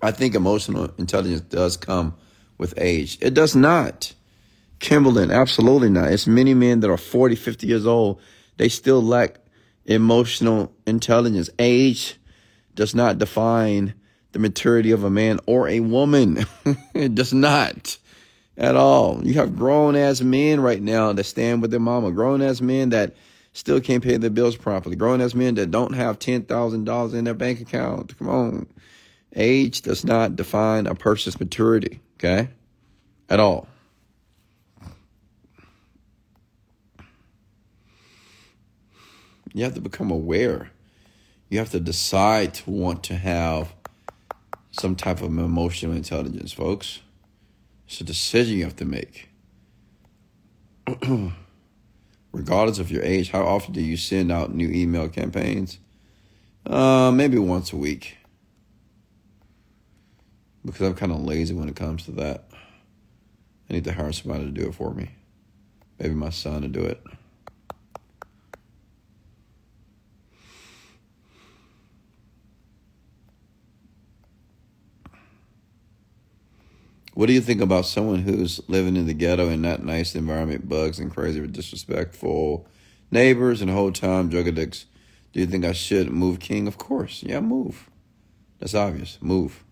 [0.00, 2.14] I think emotional intelligence does come
[2.58, 3.18] with age.
[3.20, 4.12] It does not.
[4.78, 6.12] Kimberlin, absolutely not.
[6.12, 8.20] It's many men that are 40, 50 years old.
[8.56, 9.36] They still lack
[9.84, 11.50] emotional intelligence.
[11.58, 12.16] Age
[12.74, 13.94] does not define
[14.32, 16.44] the maturity of a man or a woman.
[16.94, 17.98] it does not
[18.56, 19.20] at all.
[19.24, 22.90] You have grown ass men right now that stand with their mama, grown ass men
[22.90, 23.14] that
[23.52, 27.34] still can't pay their bills properly, grown ass men that don't have $10,000 in their
[27.34, 28.16] bank account.
[28.18, 28.66] Come on.
[29.34, 32.48] Age does not define a person's maturity, okay?
[33.28, 33.66] At all.
[39.52, 40.70] You have to become aware.
[41.50, 43.74] You have to decide to want to have
[44.70, 47.00] some type of emotional intelligence, folks.
[47.86, 49.28] It's a decision you have to make.
[52.32, 55.78] Regardless of your age, how often do you send out new email campaigns?
[56.64, 58.16] Uh, maybe once a week.
[60.64, 62.48] Because I'm kind of lazy when it comes to that.
[63.68, 65.10] I need to hire somebody to do it for me.
[65.98, 67.02] Maybe my son to do it.
[77.14, 80.68] What do you think about someone who's living in the ghetto in that nice environment,
[80.68, 82.66] bugs and crazy, disrespectful
[83.10, 84.86] neighbors and whole time drug addicts?
[85.32, 86.66] Do you think I should move King?
[86.66, 87.22] Of course.
[87.22, 87.90] Yeah, move.
[88.58, 89.18] That's obvious.
[89.20, 89.62] Move.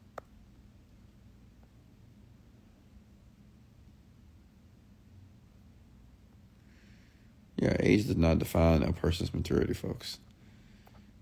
[7.61, 10.19] Yeah, age does not define a person's maturity, folks.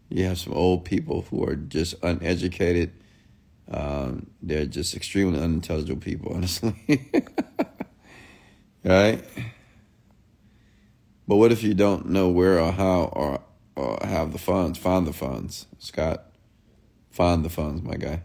[0.09, 2.92] You have some old people who are just uneducated
[3.70, 6.74] um, they're just extremely unintelligible people, honestly.
[8.85, 9.22] right?
[11.27, 13.40] But what if you don't know where or how or,
[13.77, 14.79] or have the funds?
[14.79, 16.24] Find the funds, Scott.
[17.11, 18.22] Find the funds, my guy.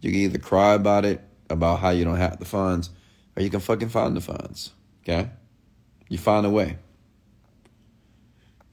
[0.00, 2.90] You can either cry about it, about how you don't have the funds,
[3.36, 4.72] or you can fucking find the funds.
[5.02, 5.30] Okay?
[6.14, 6.78] You find a way.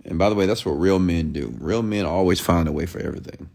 [0.05, 1.53] And by the way, that's what real men do.
[1.59, 3.49] Real men always find a way for everything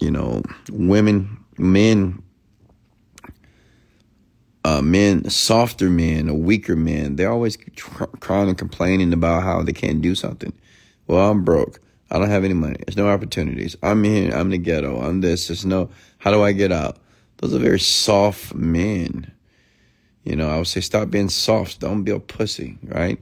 [0.00, 2.22] you know, women, men,
[4.64, 7.56] uh, men, softer men weaker men, they're always
[8.20, 10.52] crying and complaining about how they can't do something.
[11.06, 11.80] Well, I'm broke.
[12.10, 12.76] I don't have any money.
[12.86, 13.76] There's no opportunities.
[13.82, 14.34] I'm here.
[14.34, 15.00] I'm the ghetto.
[15.00, 15.48] I'm this.
[15.48, 16.98] There's no, how do I get out?
[17.38, 19.32] Those are very soft men.
[20.24, 21.80] You know, I would say stop being soft.
[21.80, 23.18] Don't be a pussy, right?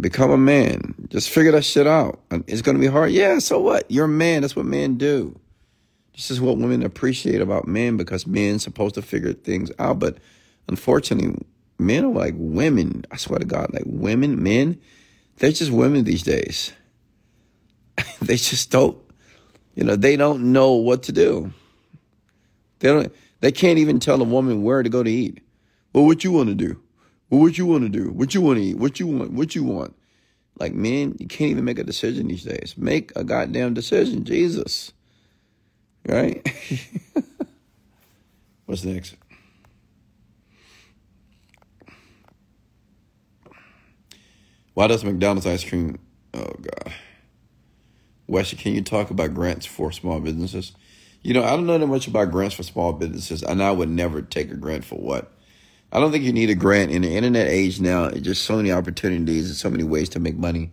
[0.00, 0.94] Become a man.
[1.08, 2.20] Just figure that shit out.
[2.46, 3.12] It's going to be hard.
[3.12, 3.90] Yeah, so what?
[3.90, 4.42] You're a man.
[4.42, 5.38] That's what men do.
[6.14, 9.98] This is what women appreciate about men because men supposed to figure things out.
[9.98, 10.16] But
[10.66, 11.44] unfortunately,
[11.78, 13.04] men are like women.
[13.10, 14.80] I swear to God, like women, men,
[15.36, 16.72] they're just women these days.
[18.22, 18.96] they just don't,
[19.74, 21.52] you know, they don't know what to do.
[22.78, 23.14] They don't.
[23.40, 25.42] They can't even tell a woman where to go to eat.
[25.96, 26.78] Well, what you want to do?
[27.30, 28.10] Well, what you want to do?
[28.10, 28.76] What you want to eat?
[28.76, 29.32] What you want?
[29.32, 29.96] What you want?
[30.60, 32.74] Like man, you can't even make a decision these days.
[32.76, 34.92] Make a goddamn decision, Jesus.
[36.06, 36.46] Right?
[38.66, 39.16] What's next?
[44.74, 45.98] Why does McDonald's ice cream?
[46.34, 46.92] Oh God,
[48.26, 50.72] Wesley, can you talk about grants for small businesses?
[51.22, 53.88] You know, I don't know that much about grants for small businesses, and I would
[53.88, 55.32] never take a grant for what.
[55.96, 58.04] I don't think you need a grant in the internet age now.
[58.04, 60.70] It's just so many opportunities and so many ways to make money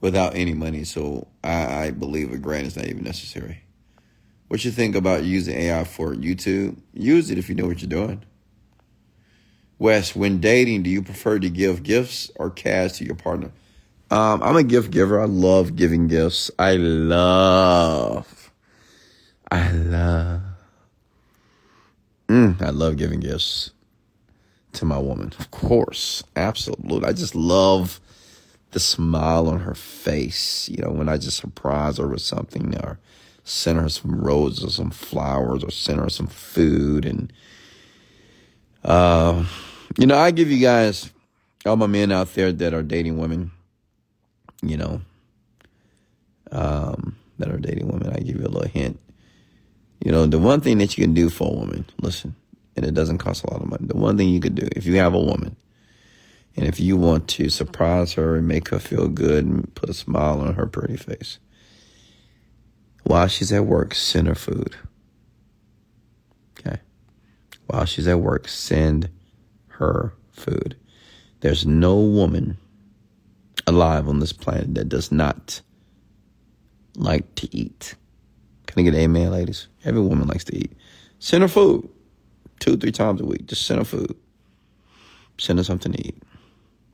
[0.00, 0.82] without any money.
[0.82, 3.60] So I, I believe a grant is not even necessary.
[4.48, 6.78] What you think about using AI for YouTube?
[6.92, 8.24] Use it if you know what you're doing.
[9.78, 13.52] Wes, when dating, do you prefer to give gifts or cash to your partner?
[14.10, 15.20] Um, I'm a gift giver.
[15.20, 16.50] I love giving gifts.
[16.58, 18.50] I love,
[19.48, 20.42] I love,
[22.26, 23.70] mm, I love giving gifts
[24.76, 25.32] to my woman.
[25.38, 26.22] Of course.
[26.34, 27.08] Absolutely.
[27.08, 28.00] I just love
[28.72, 32.98] the smile on her face, you know, when I just surprise her with something or
[33.44, 37.04] send her some roses or some flowers or send her some food.
[37.06, 37.32] And,
[38.84, 39.44] uh,
[39.98, 41.10] you know, I give you guys,
[41.64, 43.50] all my men out there that are dating women,
[44.62, 45.00] you know,
[46.52, 49.00] um, that are dating women, I give you a little hint.
[50.04, 52.34] You know, the one thing that you can do for a woman, listen,
[52.76, 53.86] and it doesn't cost a lot of money.
[53.86, 55.56] The one thing you could do, if you have a woman,
[56.56, 59.94] and if you want to surprise her and make her feel good and put a
[59.94, 61.38] smile on her pretty face,
[63.04, 64.76] while she's at work, send her food.
[66.58, 66.78] Okay.
[67.66, 69.08] While she's at work, send
[69.68, 70.76] her food.
[71.40, 72.58] There's no woman
[73.66, 75.60] alive on this planet that does not
[76.96, 77.94] like to eat.
[78.66, 79.68] Can I get an amen, ladies?
[79.84, 80.72] Every woman likes to eat.
[81.18, 81.88] Send her food
[82.60, 83.46] two, three times a week.
[83.46, 84.16] Just send her food.
[85.38, 86.22] Send her something to eat.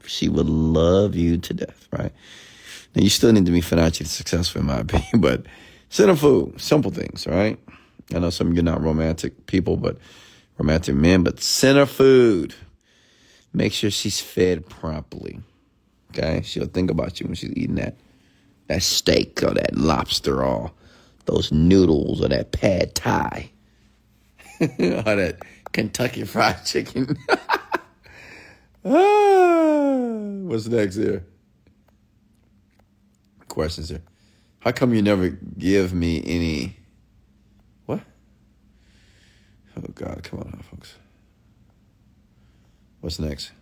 [0.06, 2.12] She would love you to death, right?
[2.94, 5.46] Now you still need to be financially successful in my opinion, but
[5.88, 7.58] send her food, simple things, right?
[8.14, 9.96] I know some of you are not romantic people, but
[10.58, 12.54] romantic men, but send her food.
[13.52, 15.40] Make sure she's fed properly.
[16.10, 16.42] Okay?
[16.44, 17.96] She'll think about you when she's eating that
[18.68, 20.70] that steak or that lobster or
[21.26, 23.50] those noodles or that pad thai
[24.60, 25.36] or that
[25.72, 27.16] Kentucky fried chicken.
[28.82, 31.24] what's next here?
[33.48, 34.02] Questions here.
[34.60, 36.76] How come you never give me any?
[37.86, 38.00] What?
[39.76, 40.94] Oh God, come on, folks.
[43.00, 43.52] What's next?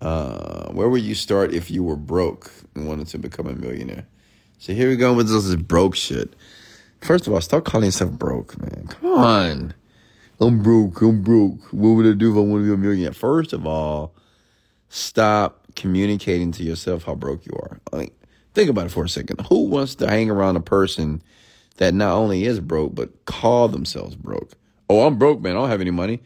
[0.00, 4.06] Uh, where would you start if you were broke and wanted to become a millionaire?
[4.58, 6.34] So here we go with this broke shit.
[7.00, 8.86] First of all, stop calling yourself broke, man.
[8.88, 9.74] Come on.
[10.40, 11.00] I'm broke.
[11.00, 11.72] I'm broke.
[11.72, 13.12] What would I do if I want to be a millionaire?
[13.12, 14.14] First of all,
[14.88, 17.80] stop communicating to yourself how broke you are.
[17.92, 18.14] Like,
[18.54, 19.40] think about it for a second.
[19.48, 21.22] Who wants to hang around a person
[21.76, 24.52] that not only is broke, but call themselves broke?
[24.90, 25.52] Oh, I'm broke, man.
[25.52, 26.20] I don't have any money.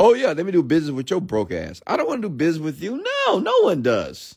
[0.00, 1.80] Oh, yeah, let me do business with your broke ass.
[1.86, 3.02] I don't want to do business with you.
[3.26, 4.36] No, no one does.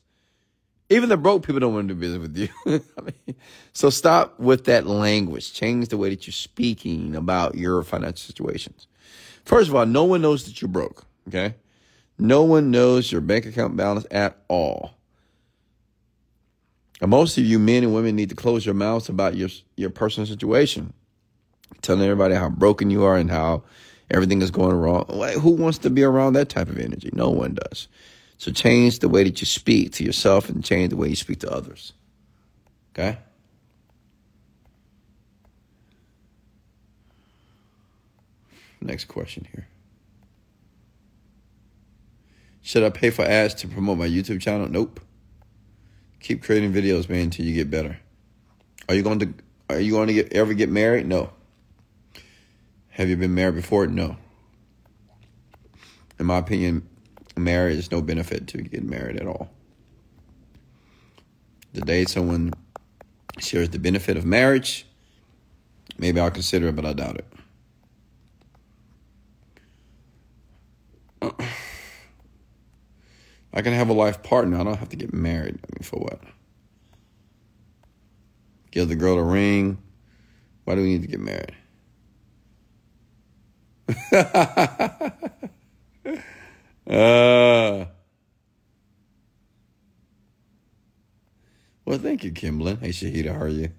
[0.89, 2.49] Even the broke people don't want to do business with you.
[2.97, 3.35] I mean,
[3.73, 5.53] so stop with that language.
[5.53, 8.87] Change the way that you're speaking about your financial situations.
[9.43, 11.05] First of all, no one knows that you're broke.
[11.27, 11.55] Okay.
[12.17, 14.93] No one knows your bank account balance at all.
[17.01, 19.89] And most of you men and women need to close your mouths about your your
[19.89, 20.93] personal situation,
[21.81, 23.63] telling everybody how broken you are and how
[24.09, 25.05] everything is going wrong.
[25.41, 27.09] Who wants to be around that type of energy?
[27.13, 27.87] No one does.
[28.37, 31.39] So change the way that you speak to yourself and change the way you speak
[31.39, 31.93] to others.
[32.93, 33.17] Okay?
[38.79, 39.67] Next question here.
[42.61, 44.67] Should I pay for ads to promote my YouTube channel?
[44.67, 44.99] Nope.
[46.19, 47.99] Keep creating videos, man, until you get better.
[48.89, 49.33] Are you going to
[49.69, 51.05] are you going to get, ever get married?
[51.07, 51.31] No.
[52.89, 53.87] Have you been married before?
[53.87, 54.17] No.
[56.19, 56.87] In my opinion,
[57.37, 59.49] marriage is no benefit to get married at all.
[61.73, 62.53] The day someone
[63.39, 64.85] shares the benefit of marriage,
[65.97, 67.25] maybe I'll consider it, but I doubt it.
[73.53, 74.59] I can have a life partner.
[74.59, 75.55] I don't have to get married.
[75.55, 76.21] I mean, for what?
[78.69, 79.79] Give the girl a ring.
[80.65, 81.55] Why do we need to get married?
[86.87, 87.85] Uh,
[91.83, 92.79] well, thank you, Kimblin.
[92.79, 93.71] Hey, Shahida, how are you?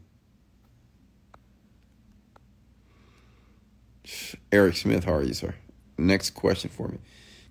[4.53, 5.55] Eric Smith, how are you, sir?
[5.97, 6.99] Next question for me.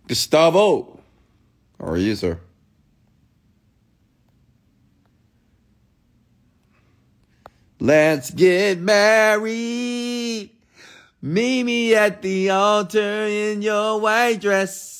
[0.07, 0.99] Gustavo,
[1.79, 2.39] how are you, sir?
[7.79, 10.51] Let's get married.
[11.21, 14.96] Meet me at the altar in your white dress.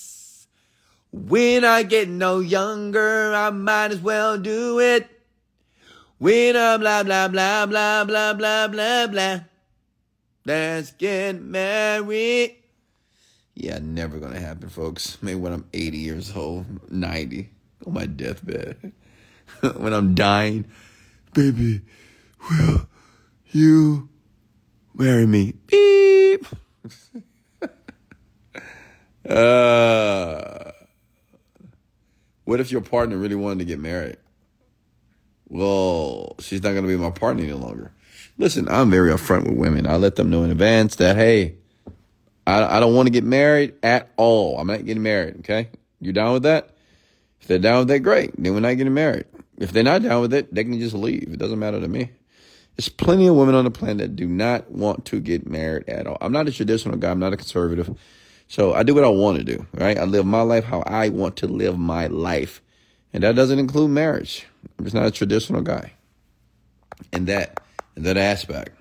[1.12, 5.10] When I get no younger, I might as well do it.
[6.18, 9.40] When I'm blah, blah, blah, blah, blah, blah, blah, blah.
[10.46, 12.56] Let's get married.
[13.54, 15.18] Yeah, never gonna happen, folks.
[15.22, 17.50] Maybe when I'm 80 years old, 90,
[17.86, 18.94] on my deathbed.
[19.78, 20.66] when I'm dying,
[21.34, 21.82] baby,
[22.50, 22.88] will
[23.48, 24.10] you
[24.94, 25.54] marry me?
[25.68, 26.46] Beep.
[29.30, 30.67] uh,
[32.48, 34.16] what if your partner really wanted to get married?
[35.50, 37.92] Well, she's not going to be my partner any longer.
[38.38, 39.86] Listen, I'm very upfront with women.
[39.86, 41.56] I let them know in advance that, hey,
[42.46, 44.58] I, I don't want to get married at all.
[44.58, 45.40] I'm not getting married.
[45.40, 45.70] Okay.
[46.00, 46.74] You down with that?
[47.42, 48.42] If they're down with that, great.
[48.42, 49.26] Then we're not getting married.
[49.58, 51.28] If they're not down with it, they can just leave.
[51.30, 52.12] It doesn't matter to me.
[52.78, 56.08] There's plenty of women on the planet that do not want to get married at
[56.08, 56.18] all.
[56.22, 57.12] I'm not a traditional guy.
[57.12, 57.94] I'm not a conservative.
[58.48, 59.98] So I do what I want to do, right?
[59.98, 62.62] I live my life how I want to live my life.
[63.14, 64.46] And that doesn't include marriage.
[64.78, 65.94] I'm just not a traditional guy.
[67.12, 67.60] In that
[67.96, 68.72] in that aspect.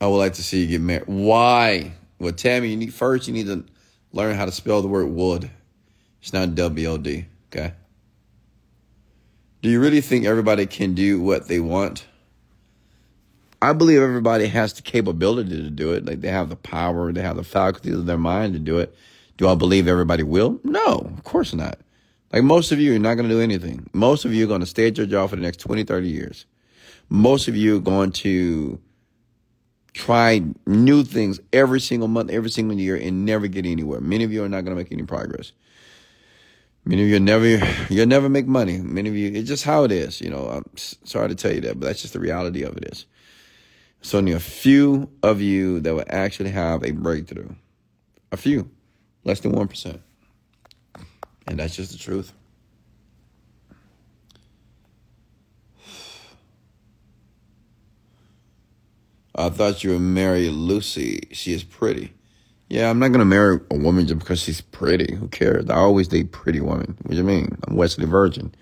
[0.00, 1.06] I would like to see you get married.
[1.06, 1.92] Why?
[2.18, 3.64] Well, Tammy, you need first you need to
[4.12, 5.50] learn how to spell the word wood.
[6.20, 7.72] It's not W O D, okay?
[9.64, 12.04] Do you really think everybody can do what they want?
[13.62, 16.04] I believe everybody has the capability to do it.
[16.04, 18.94] Like they have the power, they have the faculties of their mind to do it.
[19.38, 20.60] Do I believe everybody will?
[20.64, 21.78] No, of course not.
[22.30, 23.88] Like most of you are not going to do anything.
[23.94, 26.08] Most of you are going to stay at your job for the next 20, 30
[26.08, 26.44] years.
[27.08, 28.78] Most of you are going to
[29.94, 34.02] try new things every single month, every single year, and never get anywhere.
[34.02, 35.52] Many of you are not going to make any progress.
[36.86, 37.46] Many of you never
[37.88, 38.78] you'll never make money.
[38.78, 40.20] Many of you, it's just how it is.
[40.20, 42.92] You know, I'm sorry to tell you that, but that's just the reality of it
[42.92, 43.06] is.
[44.00, 47.54] It's only a few of you that will actually have a breakthrough.
[48.32, 48.68] A few,
[49.24, 50.02] less than one percent,
[51.46, 52.32] and that's just the truth.
[59.36, 61.28] I thought you would marry Lucy.
[61.32, 62.12] She is pretty.
[62.68, 65.14] Yeah, I'm not gonna marry a woman just because she's pretty.
[65.14, 65.68] Who cares?
[65.68, 66.96] I always date pretty women.
[67.02, 67.56] What do you mean?
[67.66, 68.54] I'm Wesley Virgin.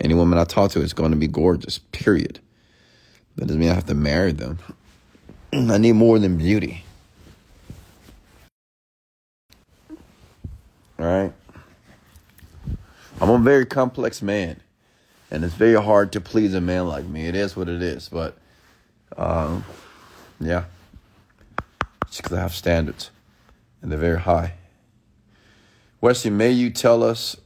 [0.00, 1.78] Any woman I talk to is going to be gorgeous.
[1.78, 2.40] Period.
[3.36, 4.58] That doesn't mean I have to marry them.
[5.52, 6.84] I need more than beauty.
[10.98, 11.32] All right.
[13.20, 14.60] I'm a very complex man,
[15.30, 17.26] and it's very hard to please a man like me.
[17.26, 18.36] It is what it is, but
[19.16, 19.64] um,
[20.40, 20.64] yeah,
[22.06, 23.10] just because I have standards
[23.82, 24.54] and they're very high.
[26.00, 27.36] Wesley, may you tell us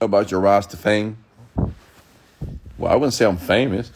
[0.00, 1.18] about your rise to fame?
[1.56, 3.90] Well, I wouldn't say I'm famous.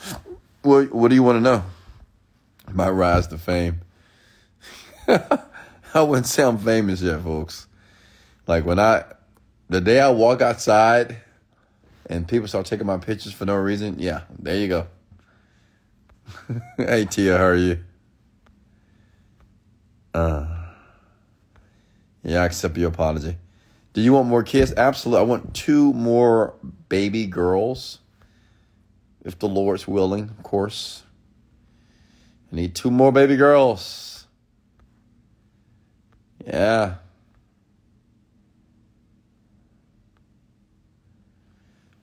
[0.62, 1.64] What, what do you want to know?
[2.72, 3.80] My rise to fame.
[5.08, 7.66] I wouldn't say I'm famous yet, folks.
[8.46, 9.04] Like when I,
[9.68, 11.18] the day I walk outside
[12.06, 14.86] and people start taking my pictures for no reason, yeah, there you go.
[16.76, 17.78] hey, Tia, how are you?
[20.14, 20.61] Uh,
[22.22, 23.36] yeah, I accept your apology.
[23.92, 24.72] Do you want more kids?
[24.76, 25.20] Absolutely.
[25.20, 26.54] I want two more
[26.88, 27.98] baby girls.
[29.24, 31.02] If the Lord's willing, of course.
[32.52, 34.26] I need two more baby girls.
[36.46, 36.94] Yeah.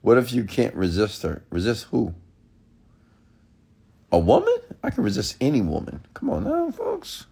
[0.02, 1.42] What if you can't resist her?
[1.50, 2.14] Resist who?
[4.12, 4.56] A woman?
[4.82, 6.06] I can resist any woman.
[6.14, 7.26] Come on now, folks.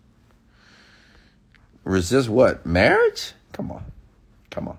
[1.88, 2.66] Resist what?
[2.66, 3.32] Marriage?
[3.54, 3.82] Come on.
[4.50, 4.76] Come on.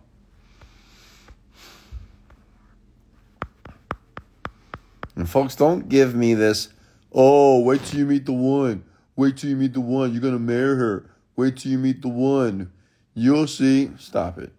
[5.16, 6.70] And folks, don't give me this,
[7.12, 8.84] oh, wait till you meet the one.
[9.16, 10.12] Wait till you meet the one.
[10.12, 11.10] You're going to marry her.
[11.36, 12.72] Wait till you meet the one.
[13.16, 13.89] You'll see.
[13.97, 14.53] Stop it.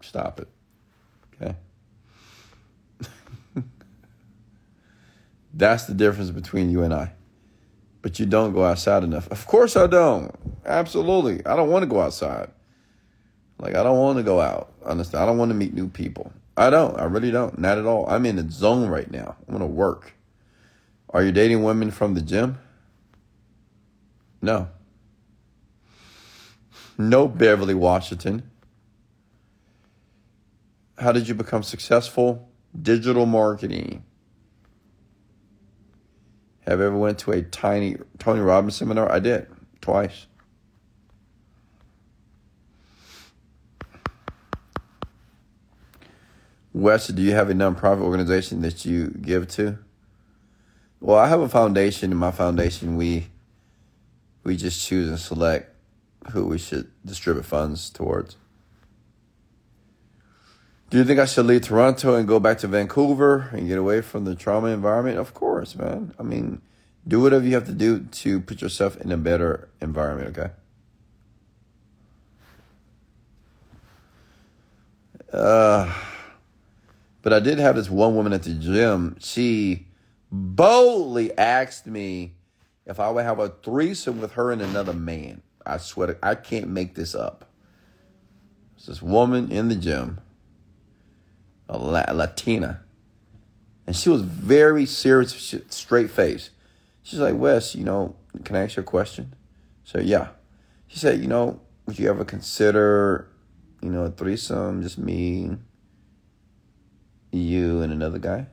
[0.00, 0.48] Stop it.
[1.42, 1.56] Okay?
[5.52, 7.14] That's the difference between you and I
[8.04, 9.26] but you don't go outside enough.
[9.30, 10.30] Of course I don't.
[10.64, 11.44] Absolutely.
[11.46, 12.50] I don't want to go outside.
[13.58, 14.72] Like I don't want to go out.
[14.84, 16.32] Honestly, I don't want to meet new people.
[16.56, 16.98] I don't.
[16.98, 17.58] I really don't.
[17.58, 18.08] Not at all.
[18.08, 19.36] I'm in a zone right now.
[19.46, 20.14] I'm gonna work.
[21.10, 22.58] Are you dating women from the gym?
[24.42, 24.68] No.
[26.98, 28.50] No, Beverly Washington.
[30.98, 32.48] How did you become successful?
[32.80, 34.04] Digital marketing.
[36.66, 39.10] Have you ever went to a tiny Tony Robbins seminar?
[39.10, 39.46] I did
[39.80, 40.26] twice.
[46.74, 49.78] Wes, do you have a nonprofit organization that you give to?
[51.00, 52.10] Well, I have a foundation.
[52.10, 53.28] In my foundation, we
[54.42, 55.72] we just choose and select
[56.32, 58.36] who we should distribute funds towards.
[60.90, 64.00] Do you think I should leave Toronto and go back to Vancouver and get away
[64.00, 65.18] from the trauma environment?
[65.18, 66.12] Of course, man.
[66.18, 66.60] I mean,
[67.06, 70.52] do whatever you have to do to put yourself in a better environment, okay?
[75.32, 75.92] Uh,
[77.24, 79.16] but I did have this one woman at the gym.
[79.18, 79.86] She
[80.30, 82.34] boldly asked me
[82.84, 85.40] if I would have a threesome with her and another man.
[85.64, 87.50] I swear, to, I can't make this up.
[88.76, 90.20] It's this woman in the gym
[91.66, 92.82] a Latina.
[93.86, 96.50] And she was very serious, straight face.
[97.02, 99.34] She's like, Wes, you know, can I ask you a question?
[99.82, 100.28] So, yeah.
[100.88, 103.30] She said, you know, would you ever consider,
[103.80, 105.56] you know, a threesome, just me,
[107.38, 108.46] you, and another guy?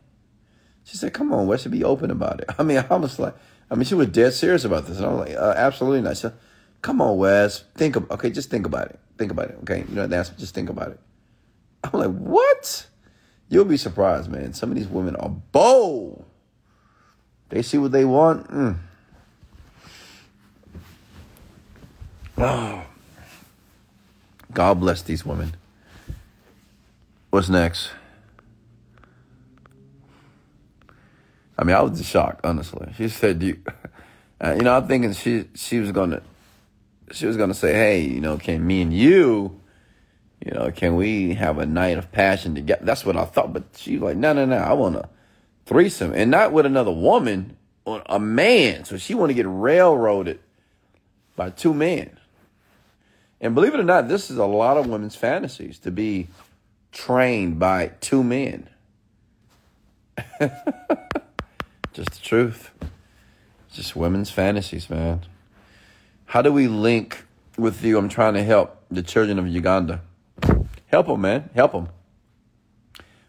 [0.83, 2.49] She said, come on, Wes, should be open about it.
[2.59, 3.35] I mean, I was like,
[3.69, 4.97] I mean, she was dead serious about this.
[4.97, 6.17] And I was like, uh, absolutely not.
[6.17, 6.33] She said,
[6.81, 8.99] come on, Wes, think, of, okay, just think about it.
[9.17, 9.85] Think about it, okay?
[9.87, 10.99] You know, that's, just think about it.
[11.83, 12.87] I'm like, what?
[13.49, 14.53] You'll be surprised, man.
[14.53, 16.25] Some of these women are bold.
[17.49, 18.49] They see what they want.
[18.49, 18.77] Mm.
[22.37, 22.85] Oh.
[24.53, 25.55] God bless these women.
[27.29, 27.91] What's next?
[31.61, 32.91] I mean, I was just shocked, honestly.
[32.97, 33.59] She said, "You,
[34.43, 36.23] uh, you know, I'm thinking she she was gonna
[37.11, 39.57] she was gonna say, hey, you know, can me and you."
[40.43, 42.83] You know, can we have a night of passion together?
[42.83, 43.53] That's what I thought.
[43.53, 44.55] But she's like, no, no, no.
[44.55, 45.07] I want to
[45.67, 48.83] threesome and not with another woman, or a man.
[48.85, 50.39] So she want to get railroaded
[51.35, 52.17] by two men.
[53.39, 56.27] And believe it or not, this is a lot of women's fantasies to be
[56.91, 58.67] trained by two men.
[61.93, 62.71] Just the truth.
[63.71, 65.21] Just women's fantasies, man.
[66.25, 67.25] How do we link
[67.57, 67.97] with you?
[67.97, 70.01] I'm trying to help the children of Uganda.
[70.87, 71.49] Help them, man.
[71.53, 71.89] Help them.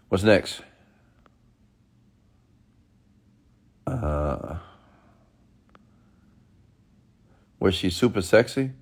[0.09, 0.63] What's next?
[3.87, 4.57] Uh,
[7.59, 8.73] was she super sexy?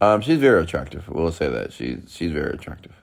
[0.00, 1.08] Um, she's very attractive.
[1.08, 2.94] We'll say that she's she's very attractive,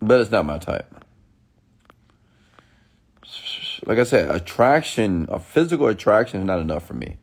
[0.00, 0.99] but it's not my type.
[3.86, 7.16] Like I said, attraction, a physical attraction is not enough for me.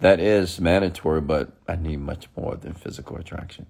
[0.00, 3.66] That is mandatory, but I need much more than physical attraction.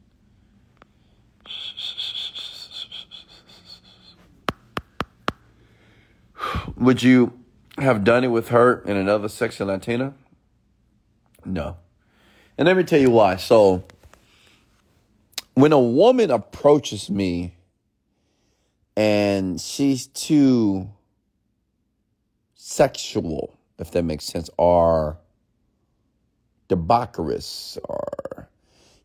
[6.77, 7.39] Would you
[7.79, 10.15] have done it with her and another sexy Latina?
[11.45, 11.77] No.
[12.59, 13.37] And let me tell you why.
[13.37, 13.85] So,
[15.55, 17.55] when a woman approaches me
[18.97, 20.91] and she's too
[22.75, 25.18] sexual, if that makes sense, or
[26.68, 28.49] debaucherous, or,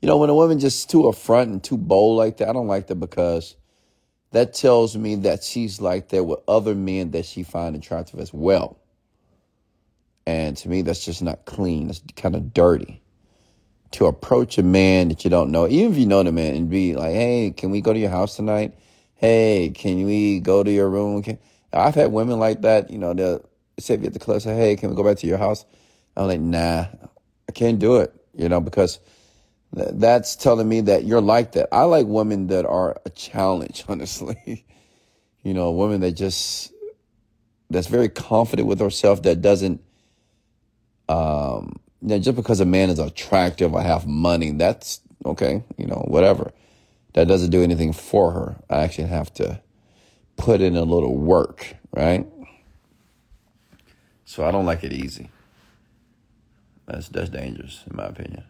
[0.01, 2.67] you know, when a woman just too upfront and too bold like that, I don't
[2.67, 3.55] like that because
[4.31, 8.33] that tells me that she's like that with other men that she find attractive as
[8.33, 8.79] well.
[10.25, 11.89] And to me, that's just not clean.
[11.89, 13.01] It's kind of dirty
[13.91, 16.69] to approach a man that you don't know, even if you know the man, and
[16.69, 18.77] be like, "Hey, can we go to your house tonight?
[19.15, 21.39] Hey, can we go to your room?" Can...
[21.73, 22.91] I've had women like that.
[22.91, 23.48] You know, they'll
[23.81, 25.65] say at the club, say, "Hey, can we go back to your house?"
[26.15, 26.87] I'm like, "Nah,
[27.47, 28.99] I can't do it." You know, because
[29.75, 31.69] th- that's telling me that you're like that.
[31.71, 33.83] I like women that are a challenge.
[33.89, 34.65] Honestly,
[35.43, 36.71] you know, women that just
[37.69, 39.81] that's very confident with herself that doesn't
[41.07, 45.85] um you know, just because a man is attractive or have money, that's okay, you
[45.85, 46.51] know, whatever.
[47.13, 48.55] That doesn't do anything for her.
[48.69, 49.61] I actually have to
[50.37, 52.25] put in a little work, right?
[54.29, 55.31] So I don't like it easy.
[56.85, 58.43] That's that's dangerous, in my opinion.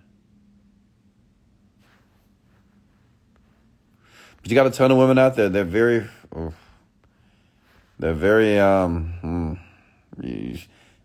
[4.41, 5.47] But you got a ton of women out there.
[5.47, 6.05] They're very,
[7.97, 8.59] they're very.
[8.59, 9.53] Um, hmm,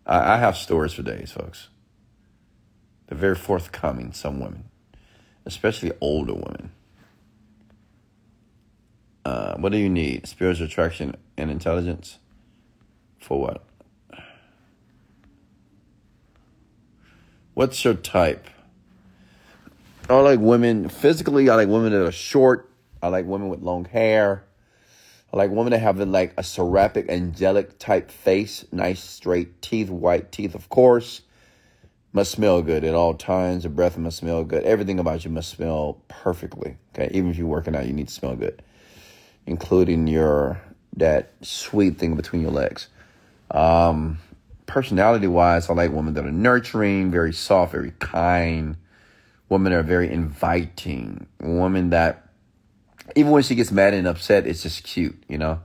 [0.05, 1.69] I, I have stories for days, folks.
[3.07, 4.65] They're very forthcoming, some women,
[5.45, 6.73] especially older women.
[9.23, 10.27] Uh, what do you need?
[10.27, 12.19] Spiritual attraction and intelligence?
[13.19, 13.63] For what?
[17.55, 18.45] What's your type?
[20.07, 21.49] I like women physically.
[21.49, 22.69] I like women that are short.
[23.01, 24.43] I like women with long hair.
[25.33, 30.31] I like women that have like a seraphic, angelic type face, nice straight teeth, white
[30.31, 31.21] teeth, of course
[32.15, 33.63] must smell good at all times.
[33.63, 34.63] The breath must smell good.
[34.63, 36.77] Everything about you must smell perfectly.
[36.93, 38.63] Okay, even if you're working out, you need to smell good,
[39.45, 40.61] including your
[40.95, 42.87] that sweet thing between your legs.
[43.51, 44.19] Um,
[44.75, 48.75] personality wise, I like women that are nurturing, very soft, very kind.
[49.47, 51.27] Women that are very inviting.
[51.39, 52.27] Women that,
[53.15, 55.61] even when she gets mad and upset, it's just cute, you know.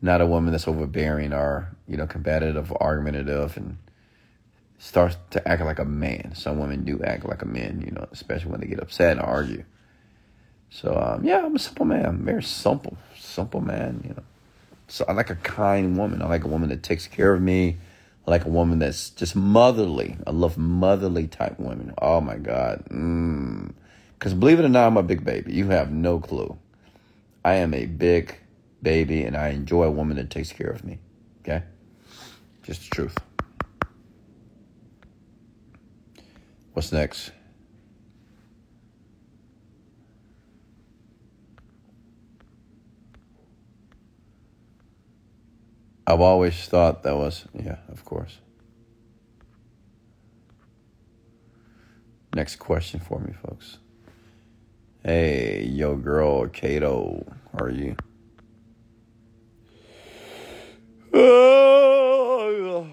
[0.00, 3.78] Not a woman that's overbearing or you know combative, argumentative, and
[4.78, 6.34] starts to act like a man.
[6.36, 9.20] Some women do act like a man, you know, especially when they get upset and
[9.20, 9.64] argue.
[10.70, 12.06] So um, yeah, I'm a simple man.
[12.06, 14.02] I'm very simple, simple man.
[14.04, 14.22] You know,
[14.86, 16.22] so I like a kind woman.
[16.22, 17.78] I like a woman that takes care of me.
[18.26, 20.16] I like a woman that's just motherly.
[20.26, 21.92] I love motherly type women.
[22.00, 22.82] Oh my god.
[22.84, 24.40] Because mm.
[24.40, 25.52] believe it or not, I'm a big baby.
[25.52, 26.58] You have no clue.
[27.44, 28.38] I am a big
[28.82, 30.98] baby, and I enjoy a woman that takes care of me.
[31.42, 31.62] Okay,
[32.62, 33.18] just the truth.
[36.72, 37.32] What's next?
[46.06, 48.38] I've always thought that was, yeah, of course.
[52.34, 53.78] Next question for me, folks.
[55.02, 57.96] Hey, yo, girl, Kato, how are you?
[61.12, 62.88] Oh,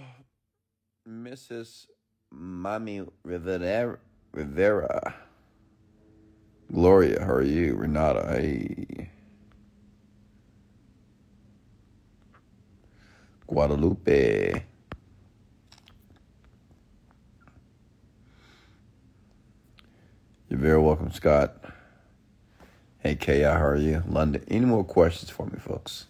[1.08, 1.88] Mrs.
[2.32, 3.98] Mommy Rivera.
[4.32, 5.16] Rivera.
[6.72, 7.76] Gloria, how are you?
[7.76, 9.10] Renata, hey.
[13.52, 14.64] Guadalupe.
[20.48, 21.58] You're very welcome, Scott.
[23.00, 24.04] Hey, Kaya, how are you?
[24.08, 24.46] London.
[24.48, 26.06] Any more questions for me, folks?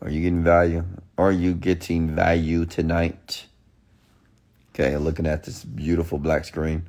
[0.00, 0.86] Are you getting value?
[1.18, 3.44] Are you getting value tonight?
[4.70, 6.88] Okay, looking at this beautiful black screen.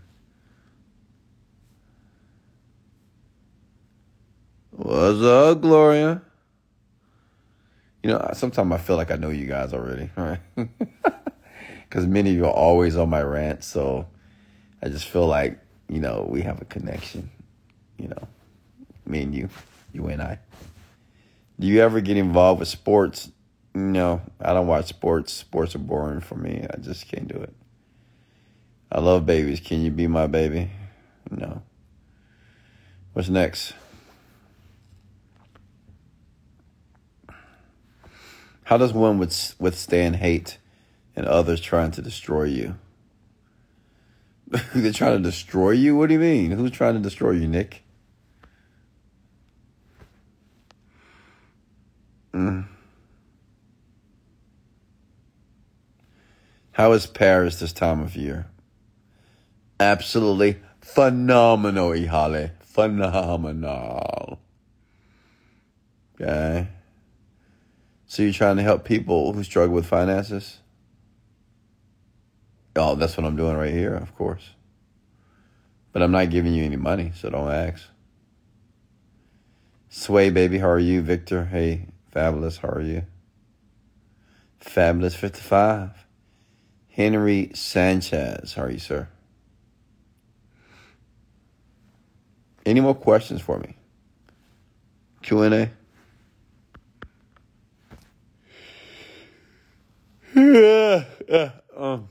[4.72, 6.22] What's up, Gloria?
[8.04, 10.40] You know, sometimes I feel like I know you guys already, right?
[11.90, 14.06] Because many of you are always on my rant, so
[14.84, 17.32] I just feel like, you know, we have a connection,
[17.98, 18.28] you know,
[19.08, 19.50] me and you,
[19.92, 20.38] you and I.
[21.60, 23.32] Do you ever get involved with sports?
[23.74, 25.34] No, I don't watch sports.
[25.34, 26.66] Sports are boring for me.
[26.72, 27.54] I just can't do it.
[28.92, 29.60] I love babies.
[29.60, 30.70] Can you be my baby?
[31.32, 31.64] No.
[33.14, 33.74] What's next?
[38.70, 40.60] How does one withstand hate
[41.16, 42.76] and others trying to destroy you?
[44.76, 45.98] They're trying to destroy you?
[45.98, 46.52] What do you mean?
[46.52, 47.82] Who's trying to destroy you, Nick?
[52.32, 52.68] Mm.
[56.74, 58.52] How is Paris this time of year?
[59.80, 62.52] Absolutely phenomenal, Ihale.
[62.60, 64.38] Phenomenal.
[66.22, 66.68] Okay.
[68.10, 70.58] So you're trying to help people who struggle with finances?
[72.76, 74.50] Oh, that's what I'm doing right here, of course.
[75.92, 77.84] But I'm not giving you any money, so don't ask.
[79.90, 81.04] Sway, baby, how are you?
[81.04, 83.06] Victor, hey, fabulous, how are you?
[84.60, 85.92] Fabulous 55.
[86.88, 89.08] Henry Sanchez, how are you, sir?
[92.66, 93.76] Any more questions for me?
[95.22, 95.70] Q&A?
[101.76, 102.10] Um.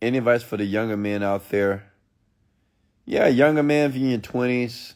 [0.00, 1.90] Any advice for the younger men out there?
[3.04, 4.94] Yeah, younger men, if you're in your twenties,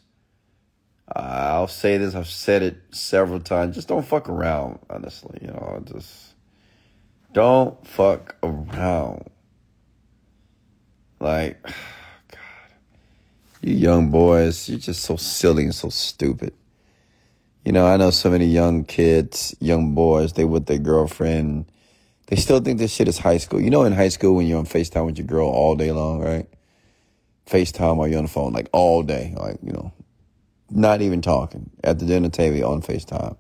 [1.14, 2.14] uh, I'll say this.
[2.14, 3.74] I've said it several times.
[3.74, 4.78] Just don't fuck around.
[4.88, 6.34] Honestly, you know, just
[7.32, 9.30] don't fuck around.
[11.18, 11.62] Like,
[12.30, 12.40] God,
[13.62, 16.52] you young boys, you're just so silly and so stupid.
[17.64, 21.66] You know, I know so many young kids, young boys, they with their girlfriend.
[22.26, 23.60] They still think this shit is high school.
[23.60, 26.20] You know, in high school when you're on FaceTime with your girl all day long,
[26.20, 26.48] right?
[27.46, 29.92] FaceTime while you're on the phone, like all day, like, you know,
[30.70, 31.70] not even talking.
[31.84, 33.36] At the dinner table, on FaceTime.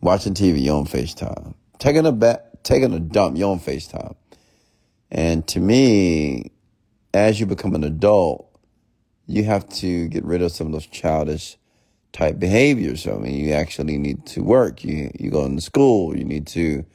[0.00, 1.54] Watching TV, you're on FaceTime.
[1.78, 4.14] Taking a bath, taking a dump, you're on FaceTime.
[5.10, 6.50] And to me,
[7.12, 8.48] as you become an adult,
[9.26, 11.58] you have to get rid of some of those childish
[12.14, 13.06] type behaviors.
[13.06, 14.82] I mean, you actually need to work.
[14.82, 16.16] You you go into school.
[16.16, 16.86] You need to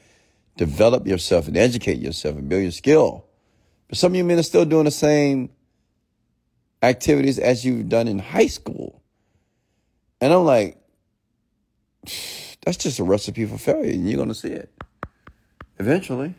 [0.57, 3.25] develop yourself and educate yourself and build your skill.
[3.87, 5.49] But some of you men are still doing the same
[6.81, 9.03] activities as you've done in high school.
[10.21, 10.77] And I'm like,
[12.65, 14.71] that's just a recipe for failure, and you're to see it
[15.79, 16.35] eventually.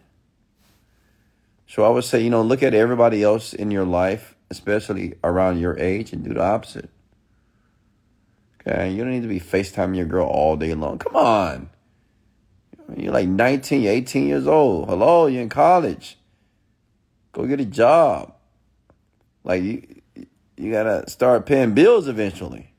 [1.66, 5.60] So I would say, you know, look at everybody else in your life, especially around
[5.60, 6.90] your age, and do the opposite.
[8.70, 10.98] You don't need to be FaceTiming your girl all day long.
[10.98, 11.70] Come on.
[12.96, 14.88] You're like 19, 18 years old.
[14.88, 16.18] Hello, you're in college.
[17.32, 18.34] Go get a job.
[19.44, 20.02] Like you
[20.56, 22.72] you gotta start paying bills eventually.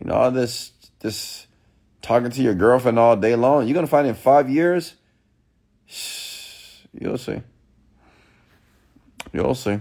[0.00, 1.46] You know, all this this
[2.02, 3.66] talking to your girlfriend all day long.
[3.66, 4.94] You're gonna find in five years,
[6.92, 7.42] you'll see.
[9.32, 9.80] You'll see.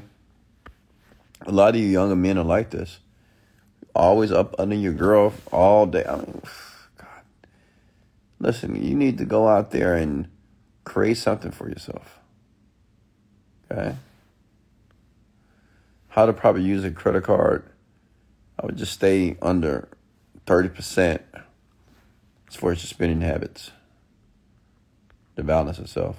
[1.46, 3.00] A lot of you younger men are like this
[3.96, 6.06] always up under your girl all day.
[6.06, 6.42] I mean,
[6.98, 7.08] God.
[8.40, 10.28] Listen, you need to go out there and
[10.84, 12.20] create something for yourself.
[13.72, 13.96] Okay?
[16.10, 17.64] How to probably use a credit card.
[18.60, 19.90] I would just stay under
[20.46, 21.22] 30%
[22.48, 23.72] as far as your spending habits
[25.36, 26.18] to balance itself.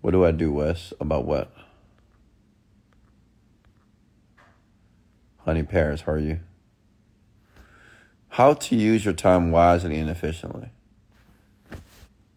[0.00, 0.92] What do I do, Wes?
[1.00, 1.52] About what?
[5.46, 6.40] Honey Paris, how are you?
[8.30, 10.70] How to use your time wisely and efficiently.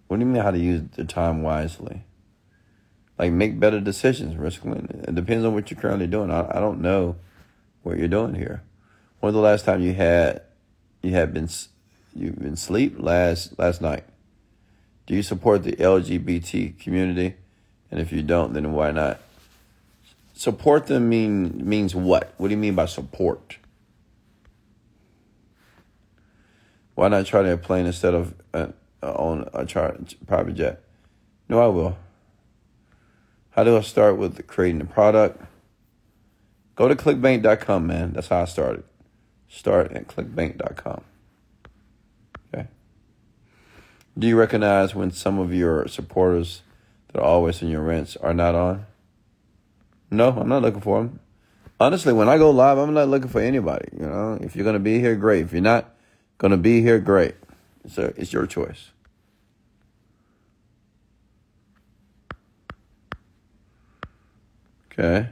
[0.08, 2.04] What do you mean how to use the time wisely?
[3.18, 4.64] Like make better decisions, risk.
[4.64, 6.30] It depends on what you're currently doing.
[6.30, 7.16] I, I don't know
[7.82, 8.62] what you're doing here.
[9.22, 10.44] When the last time you had
[11.02, 11.50] you had been
[12.16, 14.04] you've been sleep last last night?
[15.08, 17.38] Do you support the LGBT community?
[17.90, 19.20] And if you don't, then why not?
[20.40, 22.34] Support them mean means what?
[22.38, 23.58] What do you mean by support?
[26.96, 28.68] Why not try to plane instead of uh,
[29.04, 30.82] own a charge, private jet?
[31.50, 31.98] No, I will.
[33.50, 35.42] How do I start with creating a product,
[36.80, 38.14] Go to clickbank.com, man.
[38.14, 38.86] That's how I started.
[39.50, 41.02] Start at clickbank.com.
[42.54, 42.68] Okay.
[44.18, 46.62] Do you recognize when some of your supporters
[47.12, 48.86] that are always in your rents are not on?
[50.12, 51.20] No, I'm not looking for them.
[51.80, 53.88] Honestly, when I go live, I'm not looking for anybody.
[53.94, 55.46] You know, if you're gonna be here, great.
[55.46, 55.96] If you're not
[56.38, 57.36] gonna be here, great.
[57.88, 58.92] So it's your choice.
[64.92, 65.30] Okay.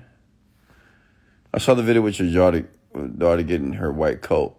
[1.54, 2.70] I saw the video with your daughter,
[3.18, 4.56] daughter getting her white coat.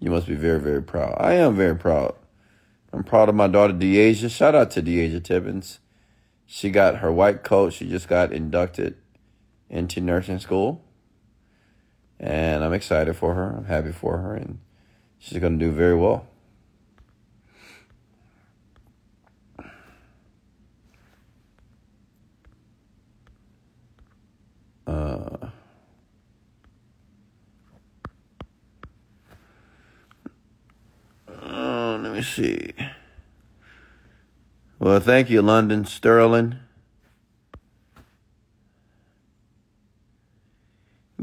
[0.00, 1.16] You must be very, very proud.
[1.18, 2.14] I am very proud.
[2.92, 4.30] I'm proud of my daughter, Deasia.
[4.30, 5.78] Shout out to Deasia Tibbins.
[6.46, 7.74] She got her white coat.
[7.74, 8.96] She just got inducted
[9.68, 10.84] into nursing school.
[12.18, 13.54] And I'm excited for her.
[13.56, 14.34] I'm happy for her.
[14.34, 14.58] And
[15.18, 16.26] she's going to do very well.
[24.86, 25.48] Uh,
[31.28, 32.72] oh, let me see.
[34.78, 36.60] Well, thank you, London Sterling.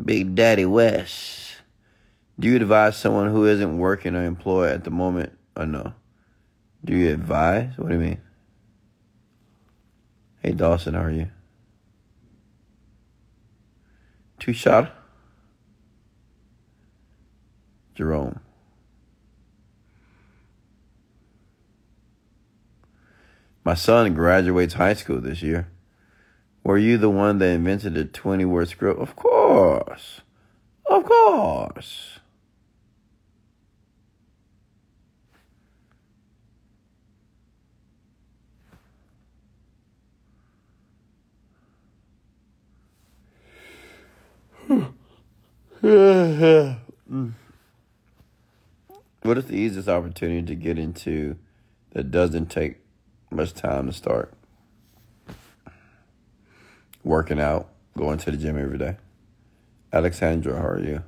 [0.03, 1.57] Big Daddy West.
[2.39, 5.93] Do you advise someone who isn't working or employed at the moment or no?
[6.83, 7.71] Do you advise?
[7.77, 8.21] What do you mean?
[10.41, 11.29] Hey, Dawson, how are you?
[14.39, 14.91] Tushar?
[17.95, 18.39] Jerome.
[23.63, 25.69] My son graduates high school this year.
[26.63, 28.99] Were you the one that invented the 20 word script?
[28.99, 30.21] Of course.
[30.85, 32.19] Of course.
[49.23, 51.35] what is the easiest opportunity to get into
[51.91, 52.77] that doesn't take
[53.29, 54.33] much time to start?
[57.03, 58.97] Working out, going to the gym every day.
[59.91, 61.03] Alexandra, how are you?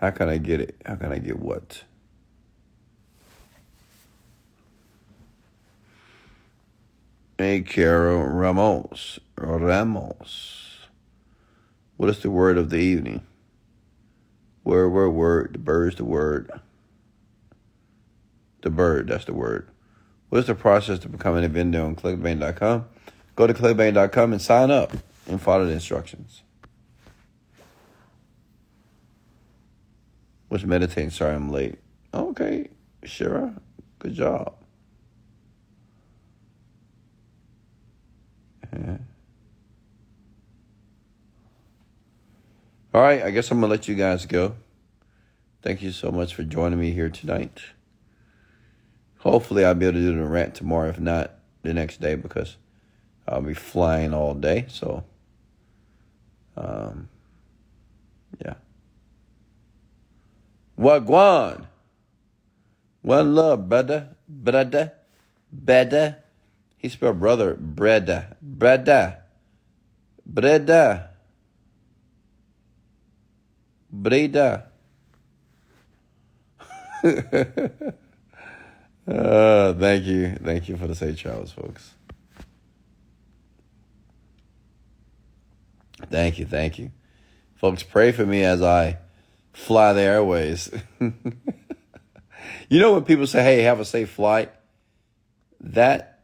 [0.00, 0.76] How can I get it?
[0.84, 1.84] How can I get what?
[7.38, 9.18] Hey, Carol Ramos.
[9.36, 10.78] Ramos.
[11.96, 13.26] What is the word of the evening?
[14.62, 15.52] Word, word, word.
[15.54, 16.50] The bird's the word.
[18.62, 19.68] The bird, that's the word.
[20.34, 22.86] What is the process to becoming a vendor on clickbank.com?
[23.36, 24.92] Go to clickbank.com and sign up
[25.28, 26.42] and follow the instructions.
[30.48, 31.10] Was meditating.
[31.10, 31.76] Sorry, I'm late.
[32.12, 32.70] Okay,
[33.04, 33.54] sure.
[34.00, 34.56] Good job.
[38.72, 38.96] Yeah.
[42.92, 44.56] All right, I guess I'm going to let you guys go.
[45.62, 47.60] Thank you so much for joining me here tonight.
[49.24, 51.30] Hopefully, I'll be able to do the rant tomorrow, if not
[51.62, 52.58] the next day, because
[53.26, 54.66] I'll be flying all day.
[54.68, 55.02] So,
[56.58, 57.08] um,
[58.44, 58.54] yeah.
[60.78, 61.64] Wagwan.
[63.00, 64.92] One love, brother, brother,
[65.50, 66.18] brother.
[66.76, 69.18] He spelled brother, brother, brother,
[70.26, 71.08] brother.
[73.90, 74.66] Breda.
[79.06, 80.36] uh, thank you.
[80.42, 81.94] Thank you for the safe travels, folks.
[86.10, 86.46] Thank you.
[86.46, 86.90] Thank you.
[87.54, 88.98] Folks, pray for me as I
[89.52, 90.70] fly the airways.
[91.00, 91.12] you
[92.70, 94.52] know when people say, hey, have a safe flight?
[95.60, 96.20] That,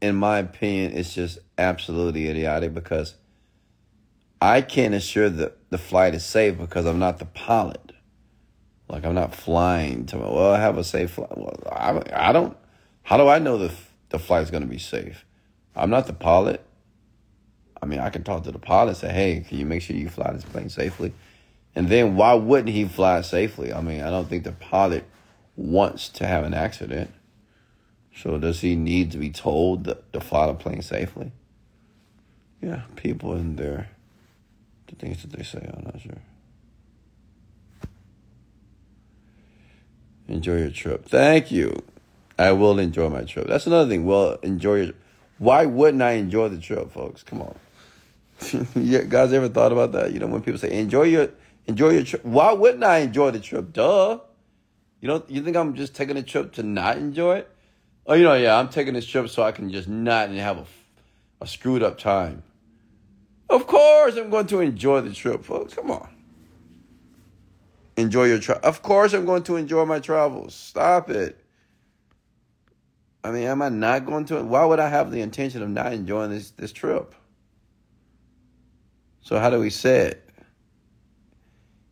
[0.00, 3.14] in my opinion, is just absolutely idiotic because
[4.40, 7.85] I can't assure that the flight is safe because I'm not the pilot.
[8.88, 11.36] Like I'm not flying to well, I have a safe flight.
[11.36, 12.56] Well, I, I don't.
[13.02, 13.72] How do I know the
[14.10, 15.24] the flight's going to be safe?
[15.74, 16.64] I'm not the pilot.
[17.82, 19.96] I mean, I can talk to the pilot and say, "Hey, can you make sure
[19.96, 21.12] you fly this plane safely?"
[21.74, 23.72] And then why wouldn't he fly safely?
[23.72, 25.04] I mean, I don't think the pilot
[25.56, 27.12] wants to have an accident.
[28.14, 31.32] So does he need to be told to, to fly the plane safely?
[32.62, 33.90] Yeah, people in there
[34.86, 35.58] the things that they say.
[35.58, 36.18] I'm not sure.
[40.28, 41.06] Enjoy your trip.
[41.06, 41.82] Thank you.
[42.38, 43.46] I will enjoy my trip.
[43.46, 44.04] That's another thing.
[44.04, 44.94] Well, enjoy your.
[45.38, 47.22] Why wouldn't I enjoy the trip, folks?
[47.22, 47.56] Come on.
[48.74, 50.12] you guys ever thought about that?
[50.12, 51.30] You know, when people say enjoy your
[51.66, 53.72] enjoy your trip, why wouldn't I enjoy the trip?
[53.72, 54.18] Duh.
[55.00, 57.50] You know, you think I'm just taking a trip to not enjoy it?
[58.06, 60.58] Oh, you know, yeah, I'm taking this trip so I can just not and have
[60.58, 60.66] a,
[61.40, 62.42] a screwed up time.
[63.48, 65.74] Of course, I'm going to enjoy the trip, folks.
[65.74, 66.08] Come on.
[67.96, 68.58] Enjoy your trip.
[68.62, 70.54] Of course, I'm going to enjoy my travels.
[70.54, 71.40] Stop it.
[73.24, 74.42] I mean, am I not going to?
[74.42, 77.14] Why would I have the intention of not enjoying this this trip?
[79.22, 80.22] So how do we say it?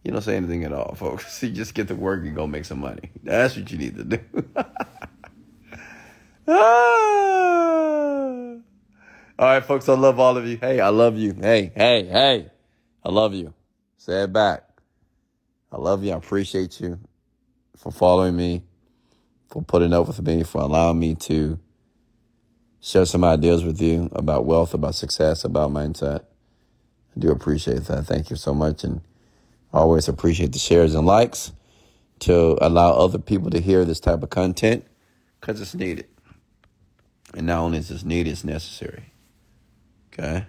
[0.05, 1.43] You don't say anything at all, folks.
[1.43, 3.11] You just get to work and go make some money.
[3.23, 4.21] That's what you need to do.
[6.49, 7.15] ah.
[9.37, 10.59] All right, folks, I love all of you.
[10.59, 11.33] Hey, I love you.
[11.33, 12.51] Hey, hey, hey.
[13.03, 13.53] I love you.
[13.97, 14.74] Say it back.
[15.75, 16.13] I love you.
[16.13, 17.01] I appreciate you
[17.77, 18.63] for following me,
[19.49, 21.59] for putting up with me, for allowing me to
[22.81, 26.21] share some ideas with you about wealth, about success, about mindset.
[27.17, 28.07] I do appreciate that.
[28.07, 28.85] Thank you so much.
[28.85, 29.01] And
[29.73, 31.51] always appreciate the shares and likes
[32.21, 34.87] to allow other people to hear this type of content
[35.41, 36.07] because it's needed.
[37.35, 39.07] And not only is it needed, it's necessary.
[40.13, 40.47] Okay?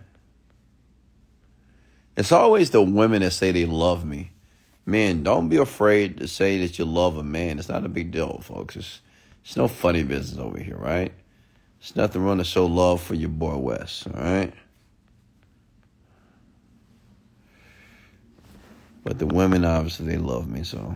[2.15, 4.33] It's always the women that say they love me.
[4.85, 7.57] Man, don't be afraid to say that you love a man.
[7.57, 8.75] It's not a big deal, folks.
[8.75, 9.01] It's,
[9.43, 11.11] it's no funny business over here, right?
[11.79, 14.53] It's nothing wrong to show love for your boy Wes, all right?
[19.03, 20.95] But the women, obviously, they love me, so.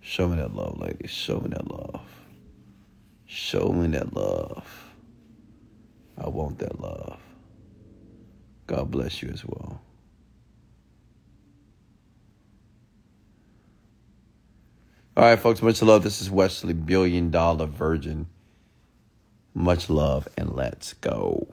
[0.00, 1.10] Show me that love, ladies.
[1.10, 2.02] Show me that love.
[3.26, 4.66] Show me that love.
[6.18, 7.20] I want that love.
[8.66, 9.80] God bless you as well.
[15.20, 16.02] All right, folks, much love.
[16.02, 18.28] This is Wesley, billion dollar virgin.
[19.52, 21.46] Much love, and let's go.